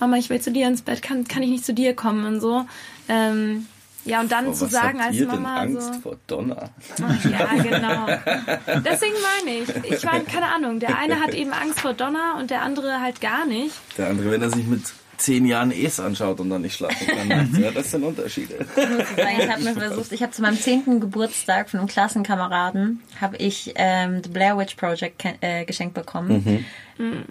[0.00, 2.40] Mama, ich will zu dir ins Bett, kann, kann ich nicht zu dir kommen und
[2.40, 2.66] so.
[3.08, 3.66] Ähm,
[4.04, 6.00] ja, und dann Oh, zu sagen als ihr Mama denn Angst so.
[6.00, 6.70] vor Donner?
[6.98, 8.06] Ja, genau.
[8.84, 9.92] Deswegen meine ich.
[9.92, 10.80] Ich meine, keine Ahnung.
[10.80, 13.74] Der eine hat eben Angst vor Donner und der andere halt gar nicht.
[13.98, 14.82] Der andere, wenn er sich mit
[15.18, 17.28] zehn Jahren Es anschaut und dann nicht schlafen kann.
[17.28, 17.56] nachts.
[17.58, 18.66] ja, das sind Unterschiede.
[18.76, 23.36] Ich ich habe mir versucht, ich habe zu meinem zehnten Geburtstag von einem Klassenkameraden habe
[23.36, 26.64] ich ähm, The Blair Witch Project äh, geschenkt bekommen.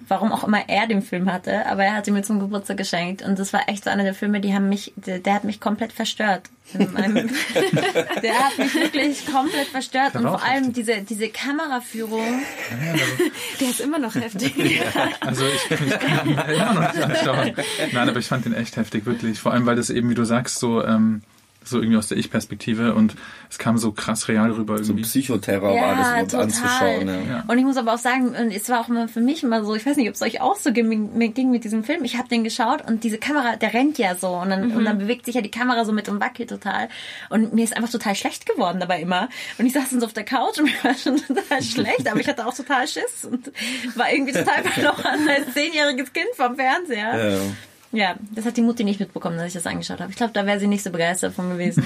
[0.08, 3.22] Warum auch immer er den Film hatte, aber er hat ihn mir zum Geburtstag geschenkt
[3.22, 5.60] und das war echt so einer der Filme, die haben mich, der, der hat mich
[5.60, 6.50] komplett verstört.
[6.74, 10.86] Der hat mich wirklich komplett verstört und vor allem heftig.
[10.86, 12.44] diese diese Kameraführung.
[13.60, 14.82] Der ist immer noch heftig.
[15.20, 17.54] Also ich, ich kann ihn immer noch nicht anschauen.
[17.92, 19.40] Nein, aber ich fand den echt heftig, wirklich.
[19.40, 21.24] Vor allem, weil das eben, wie du sagst, so, ähm,
[21.64, 23.16] so irgendwie aus der Ich-Perspektive und
[23.50, 25.04] es kam so krass real rüber So irgendwie.
[25.04, 27.08] Psychoterror war das, um anzuschauen.
[27.08, 27.44] Ja.
[27.48, 29.76] Und ich muss aber auch sagen, und es war auch immer für mich immer so,
[29.76, 32.04] ich weiß nicht, ob es euch auch so ging, ging mit diesem Film.
[32.04, 34.98] Ich habe den geschaut und diese Kamera, der rennt ja so und dann, und dann
[34.98, 36.90] bewegt sich ja die Kamera so mit und wackelt total.
[37.30, 39.30] Und mir ist einfach total schlecht geworden dabei immer.
[39.60, 42.20] Und ich saß dann so auf der Couch und mir war schon total schlecht, aber
[42.20, 43.52] ich hatte auch total Schiss und
[43.96, 47.34] war irgendwie total verloren als zehnjähriges Kind vom Fernseher.
[47.34, 47.40] Ja.
[47.94, 50.12] Ja, das hat die Mutti nicht mitbekommen, dass ich das angeschaut habe.
[50.12, 51.84] Ich glaube, da wäre sie nicht so begeistert von gewesen.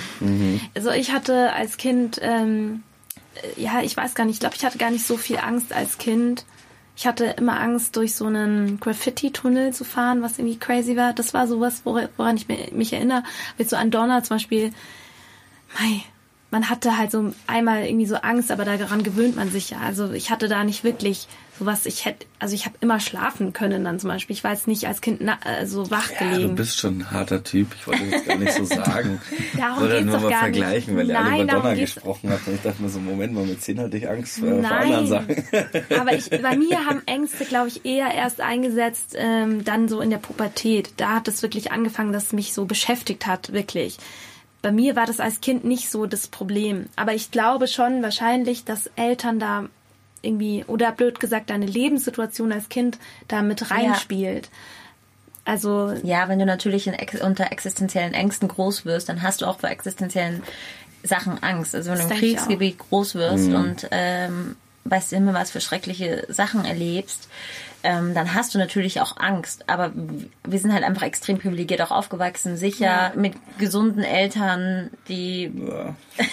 [0.76, 2.84] Also ich hatte als Kind, ähm,
[3.58, 5.74] äh, ja, ich weiß gar nicht, ich glaube, ich hatte gar nicht so viel Angst
[5.74, 6.46] als Kind.
[6.98, 11.12] Ich hatte immer Angst, durch so einen Graffiti-Tunnel zu fahren, was irgendwie crazy war.
[11.14, 13.24] Das war sowas, wor- woran ich mi- mich erinnere.
[13.58, 14.72] Mit so an Donner zum Beispiel.
[15.80, 16.04] Mei,
[16.56, 19.80] man hatte halt so einmal irgendwie so Angst, aber daran gewöhnt man sich ja.
[19.86, 21.28] Also ich hatte da nicht wirklich
[21.60, 21.86] sowas.
[21.86, 24.34] Ich hätte, also ich habe immer schlafen können dann zum Beispiel.
[24.38, 26.50] Ich war jetzt nicht als Kind na, äh, so wach Ja, gelegen.
[26.52, 27.76] du bist schon ein harter Typ.
[27.78, 29.20] Ich wollte das gar nicht so sagen.
[29.58, 31.04] Darum Oder geht's nur doch mal gar vergleichen, nicht.
[31.04, 32.48] weil ihr alle über Donner geht's- gesprochen habt.
[32.48, 34.72] Und ich dachte mir so, Moment mal, mit 10 hatte ich Angst vor, vor Nein.
[34.94, 35.36] anderen Sachen.
[36.00, 40.10] Aber ich, bei mir haben Ängste, glaube ich, eher erst eingesetzt, ähm, dann so in
[40.10, 40.92] der Pubertät.
[40.96, 43.98] Da hat es wirklich angefangen, dass es mich so beschäftigt hat, wirklich.
[44.66, 46.88] Bei mir war das als Kind nicht so das Problem.
[46.96, 49.66] Aber ich glaube schon wahrscheinlich, dass Eltern da
[50.24, 52.98] irgendwie, oder blöd gesagt, deine Lebenssituation als Kind
[53.28, 54.50] da mit reinspielt.
[55.46, 59.46] Also, Ja, wenn du natürlich in, ex- unter existenziellen Ängsten groß wirst, dann hast du
[59.46, 60.42] auch vor existenziellen
[61.04, 61.76] Sachen Angst.
[61.76, 66.26] Also wenn du im Kriegsgebiet groß wirst und ähm, weißt du immer, was für schreckliche
[66.30, 67.30] Sachen erlebst,
[67.86, 69.70] ähm, dann hast du natürlich auch Angst.
[69.70, 69.92] Aber
[70.46, 73.14] wir sind halt einfach extrem privilegiert auch aufgewachsen, sicher, Ja.
[73.16, 75.96] mit gesunden Eltern, die Ja.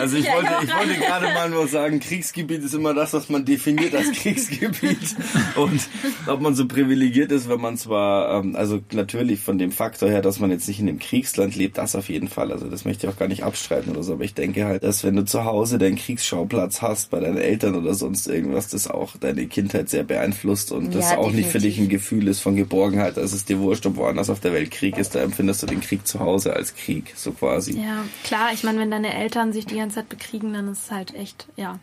[0.00, 3.28] also ich Ja, wollte, ich wollte gerade mal nur sagen, Kriegsgebiet ist immer das, was
[3.28, 5.16] man definiert als Kriegsgebiet.
[5.56, 5.80] Und
[6.26, 10.22] ob man so privilegiert ist, wenn man zwar, ähm, also natürlich von dem Faktor her,
[10.22, 12.52] dass man jetzt nicht in einem Kriegsland lebt, das auf jeden Fall.
[12.52, 14.14] Also das möchte ich auch gar nicht abstreiten oder so.
[14.14, 17.74] Aber ich denke halt, dass wenn du zu Hause deinen Kriegsschauplatz hast, bei deinen Eltern
[17.74, 21.58] oder sonst irgendwas, das auch deine Kindheit sehr beeinflusst und das Ja, auch nicht für
[21.58, 21.82] dich definitiv.
[21.84, 23.16] ein Gefühl ist von Geborgenheit.
[23.16, 25.66] Also es ist dir wurscht, ob woanders auf der Welt Krieg ist, da empfindest du
[25.68, 27.78] den Krieg zu Hause als Krieg, so quasi.
[27.78, 30.90] Ja, klar, ich meine, wenn deine Eltern sich die ganze Zeit bekriegen, dann ist es
[30.90, 31.78] halt echt, ja,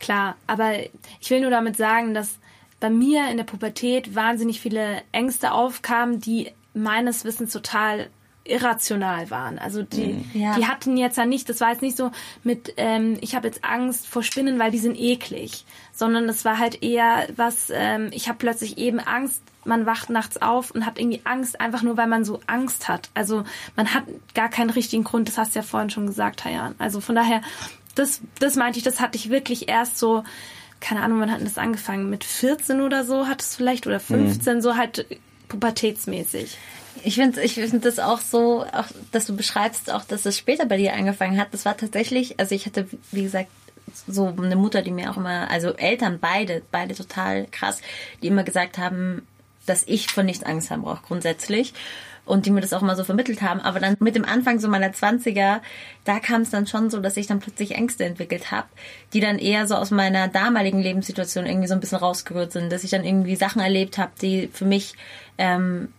[0.00, 0.36] klar.
[0.46, 0.72] Aber
[1.20, 2.38] ich will nur damit sagen, dass
[2.80, 8.08] bei mir in der Pubertät wahnsinnig viele Ängste aufkamen, die meines Wissens total
[8.48, 9.58] irrational waren.
[9.58, 10.54] Also die, Ja.
[10.56, 12.10] die hatten jetzt ja nicht, das war jetzt nicht so
[12.42, 16.58] mit, ähm, ich habe jetzt Angst vor Spinnen, weil die sind eklig, sondern es war
[16.58, 20.98] halt eher was, ähm, ich habe plötzlich eben Angst, man wacht nachts auf und hat
[20.98, 23.10] irgendwie Angst, einfach nur weil man so Angst hat.
[23.14, 24.04] Also man hat
[24.34, 26.74] gar keinen richtigen Grund, das hast du ja vorhin schon gesagt, Hayan.
[26.78, 27.40] Also von daher,
[27.96, 30.22] das, das meinte ich, das hatte ich wirklich erst so,
[30.78, 32.10] keine Ahnung, wann hat denn das angefangen?
[32.10, 35.06] Mit 14 oder so hat es vielleicht oder 15, so halt
[35.48, 36.56] pubertätsmäßig.
[37.04, 40.66] Ich finde ich find das auch so, auch, dass du beschreibst, auch dass es später
[40.66, 41.48] bei dir angefangen hat.
[41.52, 43.48] Das war tatsächlich, also ich hatte, wie gesagt,
[44.06, 47.80] so eine Mutter, die mir auch immer, also Eltern, beide, beide total krass,
[48.22, 49.26] die immer gesagt haben,
[49.66, 51.74] dass ich vor nichts Angst haben brauche, grundsätzlich.
[52.24, 53.60] Und die mir das auch immer so vermittelt haben.
[53.60, 55.60] Aber dann mit dem Anfang so meiner 20er,
[56.02, 58.66] da kam es dann schon so, dass ich dann plötzlich Ängste entwickelt habe,
[59.12, 62.72] die dann eher so aus meiner damaligen Lebenssituation irgendwie so ein bisschen rausgerührt sind.
[62.72, 64.94] Dass ich dann irgendwie Sachen erlebt habe, die für mich
[65.38, 65.92] ähm,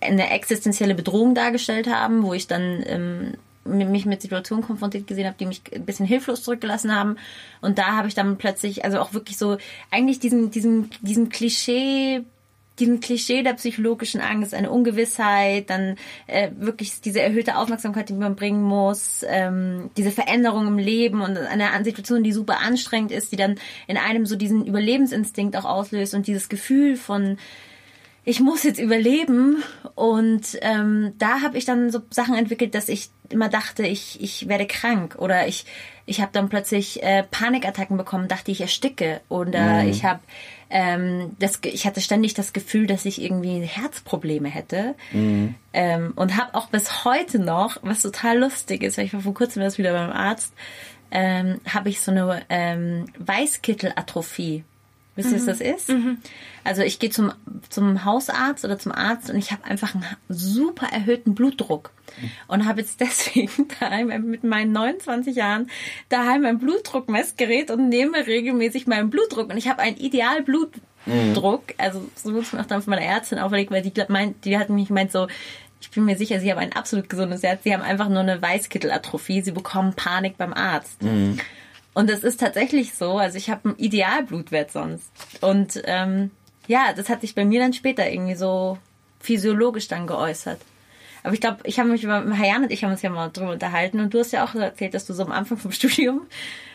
[0.00, 3.32] eine existenzielle Bedrohung dargestellt haben, wo ich dann ähm,
[3.64, 7.16] mich mit Situationen konfrontiert gesehen habe, die mich ein bisschen hilflos zurückgelassen haben.
[7.60, 9.56] Und da habe ich dann plötzlich, also auch wirklich so,
[9.90, 12.22] eigentlich diesen, diesen, diesen Klischee,
[12.78, 15.96] diesem Klischee der psychologischen Angst, eine Ungewissheit, dann
[16.26, 21.36] äh, wirklich diese erhöhte Aufmerksamkeit, die man bringen muss, ähm, diese Veränderung im Leben und
[21.36, 26.14] eine Situation, die super anstrengend ist, die dann in einem so diesen Überlebensinstinkt auch auslöst
[26.14, 27.38] und dieses Gefühl von
[28.24, 29.62] ich muss jetzt überleben
[29.94, 34.48] und ähm, da habe ich dann so Sachen entwickelt, dass ich immer dachte, ich, ich
[34.48, 35.64] werde krank oder ich,
[36.06, 39.88] ich habe dann plötzlich äh, Panikattacken bekommen, dachte ich ersticke oder mhm.
[39.88, 40.20] ich habe
[40.70, 45.56] ähm, das, ich hatte ständig das Gefühl, dass ich irgendwie Herzprobleme hätte mhm.
[45.72, 49.34] ähm, und habe auch bis heute noch, was total lustig ist, weil ich war vor
[49.34, 50.54] kurzem erst wieder beim Arzt,
[51.10, 54.64] ähm, habe ich so eine ähm, Weißkittelatrophie.
[55.14, 55.46] Wisst ihr, mhm.
[55.46, 55.88] was das ist?
[55.90, 56.18] Mhm.
[56.64, 57.32] Also ich gehe zum,
[57.68, 61.90] zum Hausarzt oder zum Arzt und ich habe einfach einen super erhöhten Blutdruck.
[62.20, 62.30] Mhm.
[62.48, 65.68] Und habe jetzt deswegen daheim mit meinen 29 Jahren
[66.08, 69.50] daheim ein Blutdruckmessgerät und nehme regelmäßig meinen Blutdruck.
[69.50, 70.80] Und ich habe einen Idealblutdruck.
[71.04, 71.74] Mhm.
[71.78, 74.56] Also so wurde es mir auch dann von meiner Ärztin auferlegt, weil die, meint, die
[74.56, 75.26] hat mich gemeint so,
[75.82, 77.64] ich bin mir sicher, sie haben ein absolut gesundes Herz.
[77.64, 79.42] Sie haben einfach nur eine Weißkittelatrophie.
[79.42, 81.02] Sie bekommen Panik beim Arzt.
[81.02, 81.38] Mhm.
[81.94, 85.10] Und es ist tatsächlich so, also ich habe einen Idealblutwert sonst.
[85.40, 86.30] Und ähm,
[86.66, 88.78] ja, das hat sich bei mir dann später irgendwie so
[89.20, 90.60] physiologisch dann geäußert.
[91.22, 93.52] Aber ich glaube, ich habe mich über Hayan und ich haben uns ja mal drüber
[93.52, 96.22] unterhalten und du hast ja auch erzählt, dass du so am Anfang vom Studium,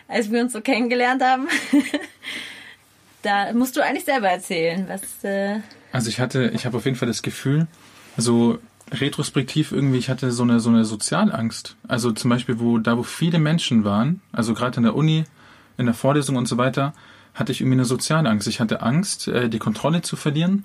[0.08, 1.47] als wir uns so kennengelernt haben,
[3.23, 5.23] da musst du eigentlich selber erzählen, was.
[5.23, 5.60] Äh
[5.91, 7.67] also ich hatte, ich habe auf jeden Fall das Gefühl,
[8.15, 8.60] so
[8.91, 11.76] retrospektiv irgendwie, ich hatte so eine, so eine Sozialangst.
[11.88, 15.26] Also zum Beispiel, wo, da wo viele Menschen waren, also gerade in der Uni,
[15.78, 16.93] in der Vorlesung und so weiter,
[17.34, 18.47] hatte ich irgendwie eine Sozialangst.
[18.47, 20.63] Ich hatte Angst, äh, die Kontrolle zu verlieren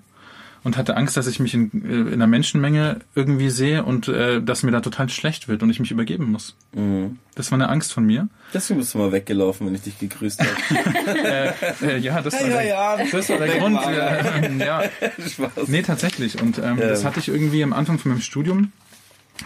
[0.65, 4.41] und hatte Angst, dass ich mich in, äh, in einer Menschenmenge irgendwie sehe und äh,
[4.41, 6.57] dass mir da total schlecht wird und ich mich übergeben muss.
[6.73, 7.19] Mhm.
[7.35, 8.29] Das war eine Angst von mir.
[8.55, 11.19] Deswegen bist du mal weggelaufen, wenn ich dich gegrüßt habe.
[11.25, 11.53] äh,
[11.87, 13.79] äh, ja, das war, ja, der, ja, das war der Grund.
[13.87, 14.83] Äh, ja.
[15.29, 15.69] Spaß.
[15.69, 16.41] Nee, tatsächlich.
[16.41, 16.89] Und ähm, ja.
[16.89, 18.73] das hatte ich irgendwie am Anfang von meinem Studium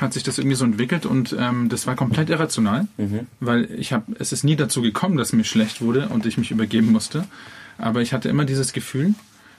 [0.00, 3.28] hat sich das irgendwie so entwickelt und ähm, das war komplett irrational, mhm.
[3.40, 6.50] weil ich habe, es ist nie dazu gekommen, dass mir schlecht wurde und ich mich
[6.50, 7.24] übergeben musste.
[7.78, 9.14] Aber ich hatte immer dieses Gefühl,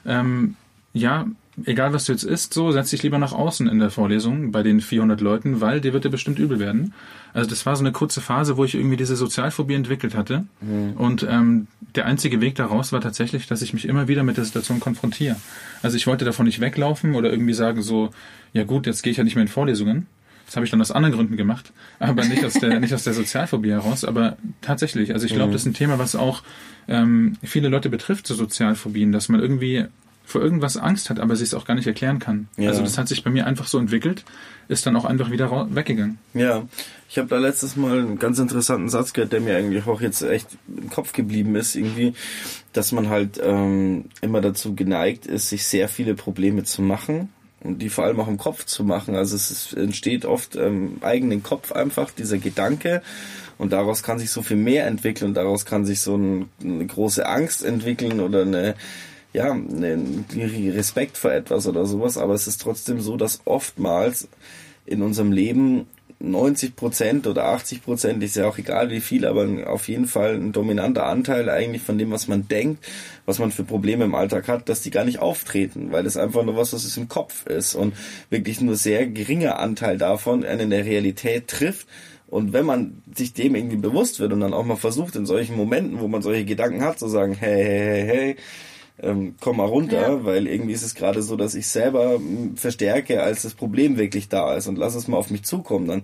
[0.06, 0.56] ähm,
[0.94, 1.26] ja,
[1.66, 4.64] egal was du jetzt isst, so setz dich lieber nach außen in der Vorlesung bei
[4.64, 6.94] den 400 Leuten, weil dir wird dir bestimmt übel werden.
[7.34, 10.46] Also das war so eine kurze Phase, wo ich irgendwie diese Sozialphobie entwickelt hatte.
[10.62, 10.94] Mhm.
[10.98, 14.46] Und ähm, der einzige Weg daraus war tatsächlich, dass ich mich immer wieder mit der
[14.46, 15.36] Situation konfrontiere.
[15.82, 18.12] Also ich wollte davon nicht weglaufen oder irgendwie sagen so,
[18.54, 20.08] ja gut, jetzt gehe ich ja nicht mehr in Vorlesungen.
[20.46, 23.14] Das habe ich dann aus anderen Gründen gemacht, aber nicht aus der, nicht aus der
[23.14, 24.06] Sozialphobie heraus.
[24.06, 25.54] Aber tatsächlich, also ich glaube, mhm.
[25.54, 26.44] das ist ein Thema, was auch
[26.88, 29.86] ähm, viele Leute betrifft, so Sozialphobien, dass man irgendwie
[30.28, 32.50] vor irgendwas Angst hat, aber sie es auch gar nicht erklären kann.
[32.58, 32.70] Ja.
[32.70, 34.26] Also das hat sich bei mir einfach so entwickelt,
[34.68, 36.18] ist dann auch einfach wieder weggegangen.
[36.34, 36.68] Ja,
[37.10, 40.22] ich habe da letztes Mal einen ganz interessanten Satz gehört, der mir eigentlich auch jetzt
[40.24, 42.14] echt im Kopf geblieben ist, irgendwie,
[42.74, 47.30] dass man halt ähm, immer dazu geneigt ist, sich sehr viele Probleme zu machen
[47.62, 49.16] und die vor allem auch im Kopf zu machen.
[49.16, 53.02] Also es ist, entsteht oft im ähm, eigenen Kopf einfach dieser Gedanke
[53.58, 56.86] und daraus kann sich so viel mehr entwickeln und daraus kann sich so ein, eine
[56.86, 58.76] große Angst entwickeln oder eine
[59.34, 60.26] ja, einen
[60.74, 64.28] Respekt vor etwas oder sowas, aber es ist trotzdem so, dass oftmals
[64.86, 65.86] in unserem Leben
[66.20, 70.36] 90 Prozent oder 80 Prozent, ist ja auch egal wie viel, aber auf jeden Fall
[70.36, 72.84] ein dominanter Anteil eigentlich von dem, was man denkt,
[73.26, 76.44] was man für Probleme im Alltag hat, dass die gar nicht auftreten, weil es einfach
[76.44, 77.94] nur was, was im Kopf ist und
[78.30, 81.88] wirklich nur sehr geringer Anteil davon einen in der Realität trifft.
[82.30, 85.56] Und wenn man sich dem irgendwie bewusst wird und dann auch mal versucht, in solchen
[85.56, 88.36] Momenten, wo man solche Gedanken hat, zu sagen, hey, hey, hey, hey,
[89.00, 90.26] ähm, komm mal runter, ja.
[90.26, 94.28] weil irgendwie ist es gerade so, dass ich selber hm, verstärke, als das Problem wirklich
[94.28, 95.88] da ist und lass es mal auf mich zukommen.
[95.88, 96.04] Dann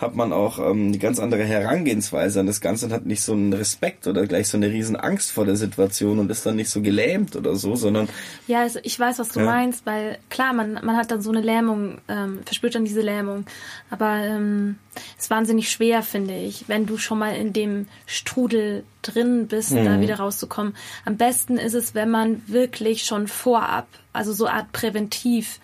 [0.00, 3.32] hat man auch ähm, eine ganz andere Herangehensweise an das Ganze und hat nicht so
[3.32, 6.70] einen Respekt oder gleich so eine riesen Angst vor der Situation und ist dann nicht
[6.70, 8.08] so gelähmt oder so, sondern...
[8.46, 9.46] Ja, also ich weiß, was du ja.
[9.46, 13.44] meinst, weil klar, man, man hat dann so eine Lähmung, ähm, verspürt dann diese Lähmung,
[13.90, 14.76] aber ähm,
[15.18, 19.72] es ist wahnsinnig schwer, finde ich, wenn du schon mal in dem Strudel drin bist,
[19.72, 19.84] mhm.
[19.84, 20.74] da wieder rauszukommen.
[21.04, 25.60] Am besten ist es, wenn man wirklich schon vorab, also so Art präventiv,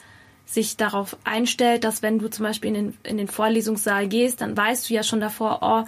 [0.48, 4.56] sich darauf einstellt, dass wenn du zum Beispiel in den, in den Vorlesungssaal gehst, dann
[4.56, 5.84] weißt du ja schon davor, oh,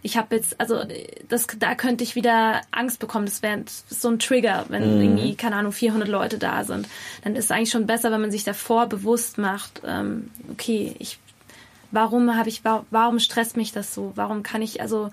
[0.00, 0.82] ich habe jetzt, also
[1.28, 3.26] das, da könnte ich wieder Angst bekommen.
[3.26, 5.02] Das wäre so ein Trigger, wenn mhm.
[5.02, 6.88] irgendwie, keine Ahnung, 400 Leute da sind.
[7.24, 11.18] Dann ist es eigentlich schon besser, wenn man sich davor bewusst macht, ähm, okay, ich,
[11.90, 14.12] warum habe ich, warum stresst mich das so?
[14.14, 15.10] Warum kann ich, also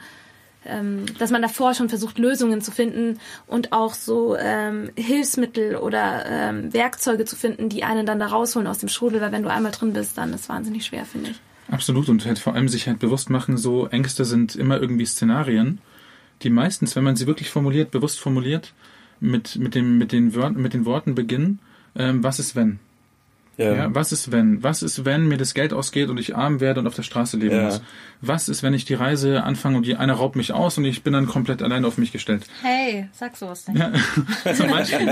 [0.65, 6.25] ähm, dass man davor schon versucht, Lösungen zu finden und auch so ähm, Hilfsmittel oder
[6.27, 9.51] ähm, Werkzeuge zu finden, die einen dann da rausholen aus dem Strudel, weil wenn du
[9.51, 11.39] einmal drin bist, dann ist es wahnsinnig schwer, finde ich.
[11.71, 15.79] Absolut und halt vor allem sich halt bewusst machen, so Ängste sind immer irgendwie Szenarien,
[16.41, 18.73] die meistens, wenn man sie wirklich formuliert, bewusst formuliert,
[19.19, 21.59] mit, mit, dem, mit, den, Wörtern, mit den Worten beginnen,
[21.95, 22.79] ähm, was ist wenn?
[23.57, 23.73] Ja.
[23.73, 23.95] ja.
[23.95, 24.63] Was ist wenn?
[24.63, 27.37] Was ist, wenn mir das Geld ausgeht und ich arm werde und auf der Straße
[27.37, 27.63] leben ja.
[27.65, 27.81] muss?
[28.19, 31.03] Was ist, wenn ich die Reise anfange und die einer raubt mich aus und ich
[31.03, 32.45] bin dann komplett alleine auf mich gestellt?
[32.63, 33.77] Hey, sag sowas nicht.
[33.77, 33.91] Ja,
[34.55, 35.07] zum Beispiel.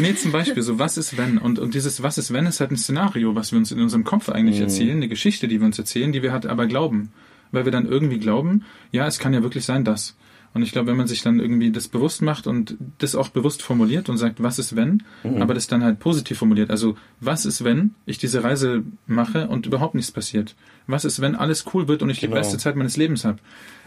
[0.00, 1.38] nee, zum Beispiel so, was ist wenn?
[1.38, 4.04] Und, und dieses Was ist wenn ist halt ein Szenario, was wir uns in unserem
[4.04, 4.62] Kopf eigentlich mhm.
[4.62, 7.12] erzählen, eine Geschichte, die wir uns erzählen, die wir halt aber glauben.
[7.52, 10.16] Weil wir dann irgendwie glauben, ja, es kann ja wirklich sein, dass.
[10.52, 13.62] Und ich glaube, wenn man sich dann irgendwie das bewusst macht und das auch bewusst
[13.62, 15.40] formuliert und sagt, was ist wenn, mhm.
[15.40, 16.70] aber das dann halt positiv formuliert.
[16.70, 20.56] Also, was ist wenn ich diese Reise mache und überhaupt nichts passiert?
[20.88, 22.34] Was ist, wenn alles cool wird und ich genau.
[22.34, 23.38] die beste Zeit meines Lebens habe?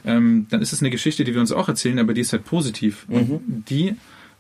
[0.06, 2.46] Ähm, dann ist es eine Geschichte, die wir uns auch erzählen, aber die ist halt
[2.46, 3.06] positiv.
[3.10, 3.16] Mhm.
[3.16, 3.96] Und die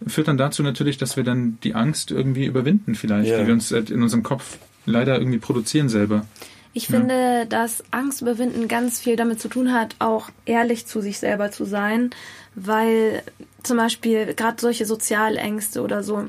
[0.07, 3.39] führt dann dazu natürlich, dass wir dann die Angst irgendwie überwinden vielleicht, ja.
[3.39, 6.25] die wir uns halt in unserem Kopf leider irgendwie produzieren selber.
[6.73, 6.97] Ich ja.
[6.97, 11.51] finde, dass Angst überwinden ganz viel damit zu tun hat, auch ehrlich zu sich selber
[11.51, 12.09] zu sein,
[12.55, 13.23] weil
[13.61, 16.25] zum Beispiel gerade solche Sozialängste oder so,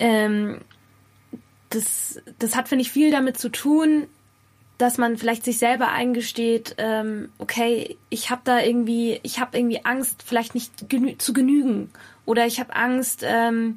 [0.00, 0.58] ähm,
[1.70, 4.06] das, das hat, finde ich, viel damit zu tun,
[4.78, 9.84] dass man vielleicht sich selber eingesteht, ähm, okay, ich habe da irgendwie, ich habe irgendwie
[9.84, 11.90] Angst, vielleicht nicht genü zu genügen
[12.26, 13.74] oder ich habe Angst, ähm,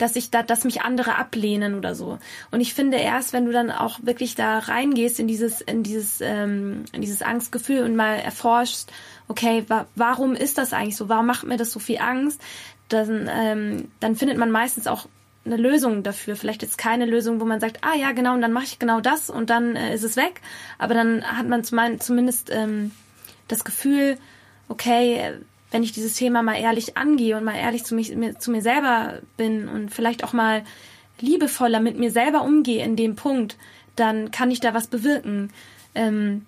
[0.00, 2.18] dass ich da, dass mich andere ablehnen oder so.
[2.50, 6.20] Und ich finde erst, wenn du dann auch wirklich da reingehst in dieses, in dieses,
[6.20, 8.90] ähm, in dieses Angstgefühl und mal erforschst,
[9.28, 11.08] okay, wa warum ist das eigentlich so?
[11.08, 12.40] Warum macht mir das so viel Angst?
[12.88, 15.06] Dann, ähm, dann findet man meistens auch
[15.44, 16.36] eine Lösung dafür.
[16.36, 19.00] Vielleicht jetzt keine Lösung, wo man sagt, ah ja, genau, und dann mache ich genau
[19.00, 20.40] das und dann äh, ist es weg.
[20.78, 22.92] Aber dann hat man zumindest ähm,
[23.48, 24.16] das Gefühl,
[24.68, 25.34] okay,
[25.70, 28.62] wenn ich dieses Thema mal ehrlich angehe und mal ehrlich zu, mich, mir, zu mir
[28.62, 30.64] selber bin und vielleicht auch mal
[31.20, 33.56] liebevoller mit mir selber umgehe in dem Punkt,
[33.96, 35.50] dann kann ich da was bewirken.
[35.94, 36.46] Ähm,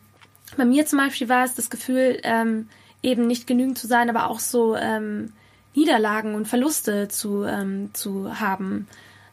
[0.56, 2.68] bei mir zum Beispiel war es das Gefühl, ähm,
[3.02, 5.32] eben nicht genügend zu sein, aber auch so ähm,
[5.74, 8.86] Niederlagen und Verluste zu, ähm, zu haben.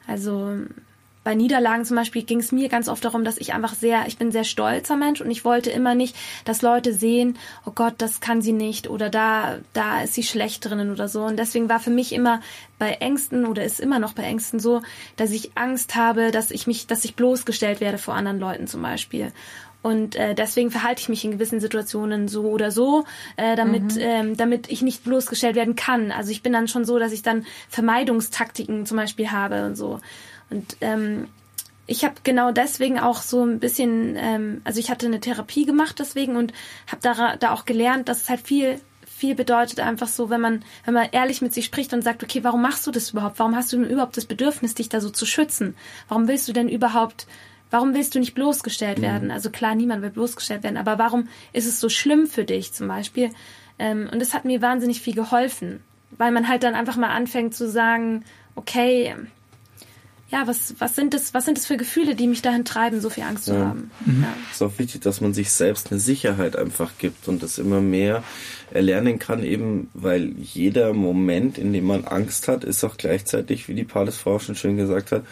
[0.07, 0.55] Also
[1.23, 4.17] bei Niederlagen zum Beispiel ging es mir ganz oft darum, dass ich einfach sehr, ich
[4.17, 8.21] bin sehr stolzer Mensch und ich wollte immer nicht, dass Leute sehen, oh Gott, das
[8.21, 11.23] kann sie nicht oder da, da ist sie schlecht drinnen oder so.
[11.23, 12.41] Und deswegen war für mich immer
[12.77, 14.81] bei Ängsten oder ist immer noch bei Ängsten so,
[15.17, 18.81] dass ich Angst habe, dass ich mich, dass ich bloßgestellt werde vor anderen Leuten zum
[18.81, 19.33] Beispiel.
[19.81, 23.05] Und äh, deswegen verhalte ich mich in gewissen Situationen so oder so,
[23.37, 24.01] äh, damit, mhm.
[24.01, 26.11] ähm, damit ich nicht bloßgestellt werden kann.
[26.11, 29.99] Also ich bin dann schon so, dass ich dann Vermeidungstaktiken zum Beispiel habe und so.
[30.49, 31.27] Und ähm,
[31.87, 35.97] ich habe genau deswegen auch so ein bisschen, ähm, also ich hatte eine Therapie gemacht
[35.99, 36.53] deswegen und
[36.87, 40.63] habe da, da auch gelernt, dass es halt viel viel bedeutet einfach so, wenn man
[40.85, 43.37] wenn man ehrlich mit sich spricht und sagt, okay, warum machst du das überhaupt?
[43.37, 45.75] Warum hast du denn überhaupt das Bedürfnis, dich da so zu schützen?
[46.07, 47.27] Warum willst du denn überhaupt
[47.71, 49.03] Warum willst du nicht bloßgestellt mhm.
[49.03, 49.31] werden?
[49.31, 52.87] Also klar, niemand will bloßgestellt werden, aber warum ist es so schlimm für dich zum
[52.87, 53.31] Beispiel?
[53.77, 57.55] Ähm, und das hat mir wahnsinnig viel geholfen, weil man halt dann einfach mal anfängt
[57.55, 59.15] zu sagen, okay,
[60.31, 63.09] ja, was, was sind das, was sind das für Gefühle, die mich dahin treiben, so
[63.09, 63.53] viel Angst ja.
[63.53, 63.91] zu haben?
[64.05, 64.23] Mhm.
[64.23, 64.33] Ja.
[64.49, 67.81] Es ist auch wichtig, dass man sich selbst eine Sicherheit einfach gibt und das immer
[67.81, 68.23] mehr
[68.71, 73.73] erlernen kann, eben weil jeder Moment, in dem man Angst hat, ist auch gleichzeitig, wie
[73.73, 75.23] die Palis vorher schon schön gesagt hat,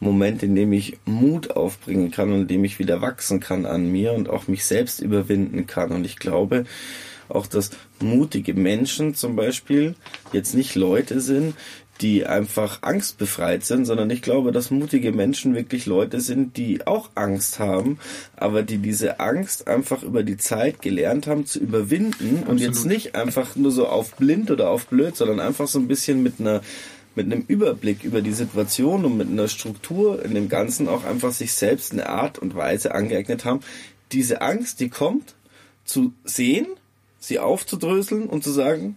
[0.00, 3.90] Moment, in dem ich Mut aufbringen kann und in dem ich wieder wachsen kann an
[3.90, 5.90] mir und auch mich selbst überwinden kann.
[5.90, 6.64] Und ich glaube,
[7.28, 9.94] auch dass mutige Menschen zum Beispiel
[10.32, 11.54] jetzt nicht Leute sind,
[12.00, 17.10] die einfach angstbefreit sind, sondern ich glaube, dass mutige Menschen wirklich Leute sind, die auch
[17.14, 17.98] Angst haben,
[18.36, 22.48] aber die diese Angst einfach über die Zeit gelernt haben zu überwinden Absolut.
[22.48, 25.88] und jetzt nicht einfach nur so auf blind oder auf blöd, sondern einfach so ein
[25.88, 26.60] bisschen mit einer
[27.14, 31.32] mit einem Überblick über die Situation und mit einer Struktur in dem Ganzen auch einfach
[31.32, 33.60] sich selbst eine Art und Weise angeeignet haben,
[34.12, 35.34] diese Angst, die kommt,
[35.84, 36.66] zu sehen,
[37.18, 38.96] sie aufzudröseln und zu sagen,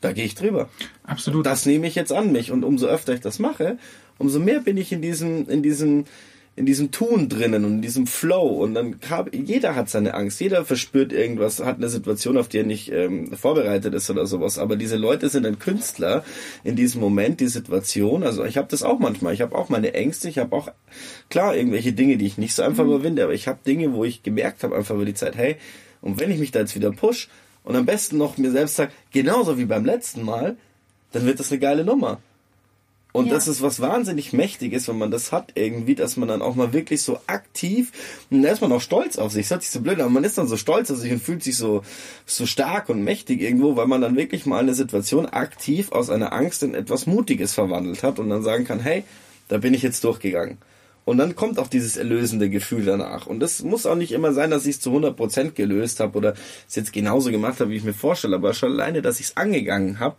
[0.00, 0.68] da gehe ich drüber.
[1.06, 1.46] Absolut.
[1.46, 2.50] Das nehme ich jetzt an mich.
[2.50, 3.78] Und umso öfter ich das mache,
[4.18, 6.04] umso mehr bin ich in diesem, in diesem,
[6.56, 8.48] in diesem Tun drinnen und in diesem Flow.
[8.48, 12.58] Und dann kam, jeder hat seine Angst, jeder verspürt irgendwas, hat eine Situation, auf die
[12.58, 14.58] er nicht ähm, vorbereitet ist oder sowas.
[14.58, 16.24] Aber diese Leute sind ein Künstler
[16.64, 18.24] in diesem Moment, die Situation.
[18.24, 19.32] Also ich habe das auch manchmal.
[19.32, 20.28] Ich habe auch meine Ängste.
[20.28, 20.72] Ich habe auch
[21.30, 22.90] klar irgendwelche Dinge, die ich nicht so einfach mhm.
[22.90, 23.22] überwinde.
[23.22, 25.56] Aber ich habe Dinge, wo ich gemerkt habe einfach über die Zeit, hey,
[26.00, 27.28] und wenn ich mich da jetzt wieder push,
[27.66, 30.56] und am besten noch mir selbst sage, genauso wie beim letzten Mal,
[31.16, 32.18] dann wird das eine geile Nummer.
[33.12, 33.32] Und ja.
[33.32, 36.74] das ist was wahnsinnig Mächtiges, wenn man das hat irgendwie, dass man dann auch mal
[36.74, 37.90] wirklich so aktiv,
[38.30, 40.24] und da ist man auch stolz auf sich, das hört sich so blöd aber man
[40.24, 41.82] ist dann so stolz auf sich und fühlt sich so,
[42.26, 46.34] so stark und mächtig irgendwo, weil man dann wirklich mal eine Situation aktiv aus einer
[46.34, 49.02] Angst in etwas Mutiges verwandelt hat und dann sagen kann, hey,
[49.48, 50.58] da bin ich jetzt durchgegangen.
[51.06, 53.28] Und dann kommt auch dieses erlösende Gefühl danach.
[53.28, 56.34] Und das muss auch nicht immer sein, dass ich es zu 100% gelöst habe oder
[56.68, 58.34] es jetzt genauso gemacht habe, wie ich mir vorstelle.
[58.34, 60.16] Aber schon alleine, dass ich es angegangen habe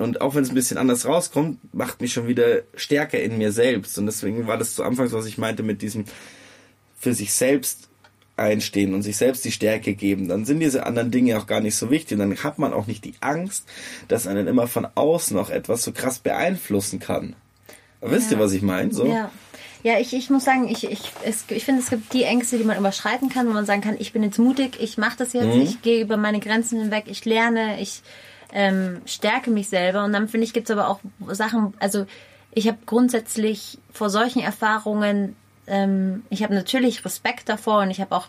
[0.00, 3.52] und auch wenn es ein bisschen anders rauskommt, macht mich schon wieder stärker in mir
[3.52, 3.96] selbst.
[3.98, 6.04] Und deswegen war das zu Anfangs, was ich meinte mit diesem
[6.98, 7.88] für sich selbst
[8.36, 11.76] einstehen und sich selbst die Stärke geben, dann sind diese anderen Dinge auch gar nicht
[11.76, 12.18] so wichtig.
[12.18, 13.66] Und dann hat man auch nicht die Angst,
[14.08, 17.36] dass einen immer von außen auch etwas so krass beeinflussen kann.
[18.00, 18.38] Wisst Ja.
[18.38, 18.92] ihr, was ich meine?
[18.92, 19.06] So?
[19.06, 19.30] Ja.
[19.82, 22.64] Ja, ich, ich muss sagen, ich, ich, es, ich finde, es gibt die Ängste, die
[22.64, 25.56] man überschreiten kann, wo man sagen kann, ich bin jetzt mutig, ich mache das jetzt,
[25.56, 28.02] ich gehe über meine Grenzen hinweg, ich lerne, ich
[28.52, 30.04] ähm, stärke mich selber.
[30.04, 32.06] Und dann finde ich, gibt es aber auch Sachen, also
[32.52, 35.36] ich habe grundsätzlich vor solchen Erfahrungen,
[35.66, 38.26] ähm, ich habe natürlich Respekt davor und ich habe auch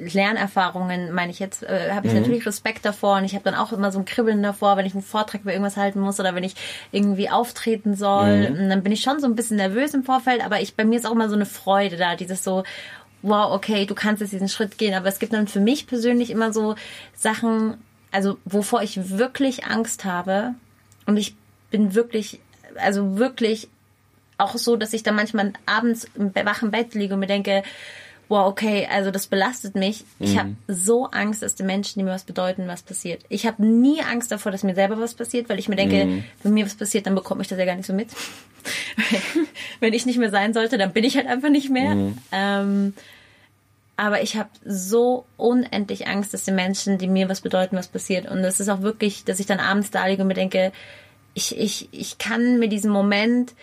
[0.00, 3.72] Lernerfahrungen, meine ich jetzt, äh, habe ich natürlich Respekt davor und ich habe dann auch
[3.72, 6.44] immer so ein Kribbeln davor, wenn ich einen Vortrag über irgendwas halten muss oder wenn
[6.44, 6.54] ich
[6.90, 8.48] irgendwie auftreten soll.
[8.50, 10.98] Und dann bin ich schon so ein bisschen nervös im Vorfeld, aber ich bei mir
[10.98, 12.64] ist auch immer so eine Freude da, dieses so,
[13.22, 14.94] wow, okay, du kannst jetzt diesen Schritt gehen.
[14.94, 16.74] Aber es gibt dann für mich persönlich immer so
[17.14, 17.74] Sachen,
[18.12, 20.54] also wovor ich wirklich Angst habe
[21.06, 21.34] und ich
[21.70, 22.40] bin wirklich,
[22.76, 23.68] also wirklich
[24.38, 27.62] auch so, dass ich dann manchmal abends im wachen Bett liege und mir denke,
[28.28, 30.04] wow, okay, also das belastet mich.
[30.18, 33.22] Ich habe so Angst, dass den Menschen, die mir was bedeuten, was passiert.
[33.28, 36.54] Ich habe nie Angst davor, dass mir selber was passiert, weil ich mir denke, wenn
[36.54, 38.08] mir was passiert, dann bekomme ich das ja gar nicht so mit.
[39.80, 41.92] wenn ich nicht mehr sein sollte, dann bin ich halt einfach nicht mehr.
[42.32, 42.94] Ähm,
[43.96, 48.30] aber ich habe so unendlich Angst, dass den Menschen, die mir was bedeuten, was passiert.
[48.30, 50.72] Und es ist auch wirklich, dass ich dann abends da liege und mir denke,
[51.32, 53.54] ich, ich, ich kann mir diesen Moment,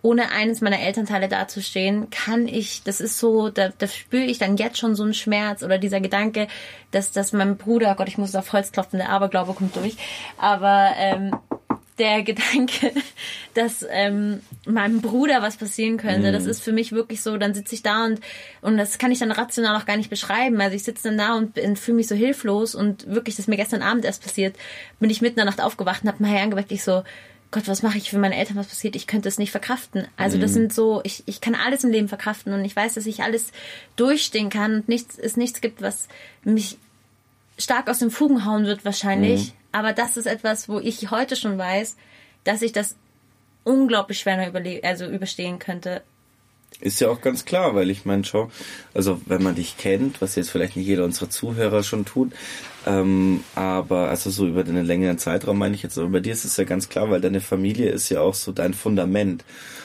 [0.00, 4.56] ohne eines meiner Elternteile dazustehen, kann ich, das ist so, da, da spüre ich dann
[4.56, 6.46] jetzt schon so einen Schmerz oder dieser Gedanke,
[6.92, 9.96] dass, dass mein Bruder, Gott, ich muss auf Holz klopfen, der Aberglaube kommt durch,
[10.38, 11.36] aber ähm,
[11.98, 12.92] der Gedanke,
[13.54, 17.74] dass ähm, meinem Bruder was passieren könnte, das ist für mich wirklich so, dann sitze
[17.74, 18.20] ich da und,
[18.60, 20.60] und das kann ich dann rational auch gar nicht beschreiben.
[20.60, 23.48] Also ich sitze dann da und, bin- fühle mich so hilflos und wirklich, das ist
[23.48, 24.56] mir gestern Abend erst passiert,
[25.00, 27.02] bin ich mitten in der Nacht aufgewacht und habe mal herangeweckt, ich so,
[27.50, 28.94] Gott, was mache ich für meine Eltern, was passiert?
[28.94, 30.06] Ich könnte es nicht verkraften.
[30.18, 33.06] Also das sind so, ich, ich kann alles im Leben verkraften und ich weiß, dass
[33.06, 33.52] ich alles
[33.96, 36.08] durchstehen kann und nichts, es nichts gibt, was
[36.44, 36.76] mich
[37.56, 39.54] stark aus den Fugen hauen wird wahrscheinlich.
[39.72, 41.96] Aber das ist etwas, wo ich heute schon weiß,
[42.44, 42.96] dass ich das
[43.64, 44.52] unglaublich schwer
[44.82, 46.02] also überstehen könnte.
[46.80, 48.50] Ist ja auch ganz klar, weil ich meine, schau,
[48.94, 52.32] also wenn man dich kennt, was jetzt vielleicht nicht jeder unserer Zuhörer schon tut,
[52.88, 56.44] ähm, aber also so über den längeren Zeitraum meine ich jetzt, aber bei dir ist
[56.44, 59.44] es ja ganz klar, weil deine Familie ist ja auch so dein Fundament,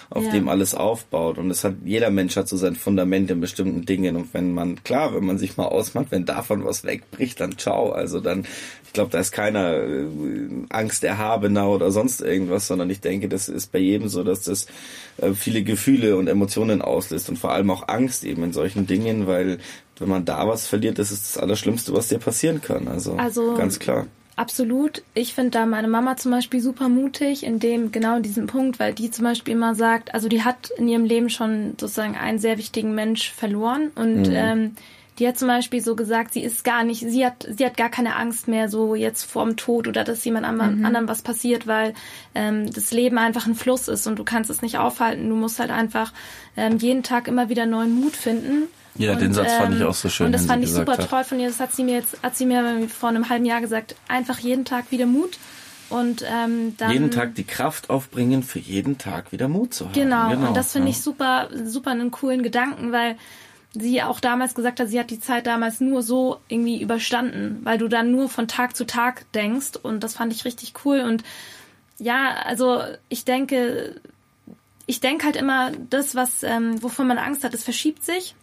[0.10, 0.32] auf Ja.
[0.32, 1.38] dem alles aufbaut.
[1.40, 4.16] Und es hat, jeder Mensch hat so sein Fundament in bestimmten Dingen.
[4.16, 7.92] Und wenn man, klar, wenn man sich mal ausmacht, wenn davon was wegbricht, dann ciao.
[7.92, 8.46] Also dann,
[8.86, 10.06] ich glaube, da ist keiner äh,
[10.70, 14.68] Angst erhabener oder sonst irgendwas, sondern ich denke, das ist bei jedem so, dass das
[15.18, 19.26] äh, viele Gefühle und Emotionen auslöst und vor allem auch Angst eben in solchen Dingen,
[19.26, 19.58] weil
[20.00, 22.88] wenn man da was verliert, das ist das Allerschlimmste, was dir passieren kann.
[22.88, 24.08] Also, Also- ganz klar.
[24.36, 25.04] Absolut.
[25.14, 28.80] Ich finde da meine Mama zum Beispiel super mutig in dem, genau in diesem Punkt,
[28.80, 32.40] weil die zum Beispiel immer sagt, also die hat in ihrem Leben schon sozusagen einen
[32.40, 34.76] sehr wichtigen Mensch verloren und ähm,
[35.20, 37.90] die hat zum Beispiel so gesagt, sie ist gar nicht, sie hat, sie hat gar
[37.90, 41.94] keine Angst mehr so jetzt vorm Tod oder dass jemand anderem, anderem was passiert, weil
[42.34, 45.30] ähm, das Leben einfach ein Fluss ist und du kannst es nicht aufhalten.
[45.30, 46.12] Du musst halt einfach
[46.58, 48.64] ähm, jeden Tag immer wieder neuen Mut finden.
[48.96, 51.10] Ja, den Satz fand ich auch so schön, Und das fand ich super hat.
[51.10, 51.48] toll von ihr.
[51.48, 53.96] Das hat sie mir jetzt, hat sie mir vor einem halben Jahr gesagt.
[54.08, 55.38] Einfach jeden Tag wieder Mut.
[55.90, 59.94] Und ähm, dann jeden Tag die Kraft aufbringen, für jeden Tag wieder Mut zu haben.
[59.94, 60.92] Genau, und das finde ja.
[60.92, 63.16] ich super, super einen coolen Gedanken, weil
[63.74, 67.78] sie auch damals gesagt hat, sie hat die Zeit damals nur so irgendwie überstanden, weil
[67.78, 71.24] du dann nur von Tag zu Tag denkst und das fand ich richtig cool und
[72.00, 73.96] ja, also ich denke,
[74.86, 78.36] ich denke halt immer, das, was, ähm, wovon man Angst hat, das verschiebt sich.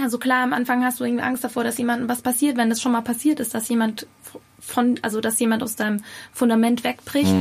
[0.00, 2.80] Also klar, am Anfang hast du irgendwie Angst davor, dass jemandem was passiert, wenn das
[2.80, 4.06] schon mal passiert ist, dass jemand
[4.58, 7.34] von, also dass jemand aus deinem Fundament wegbricht,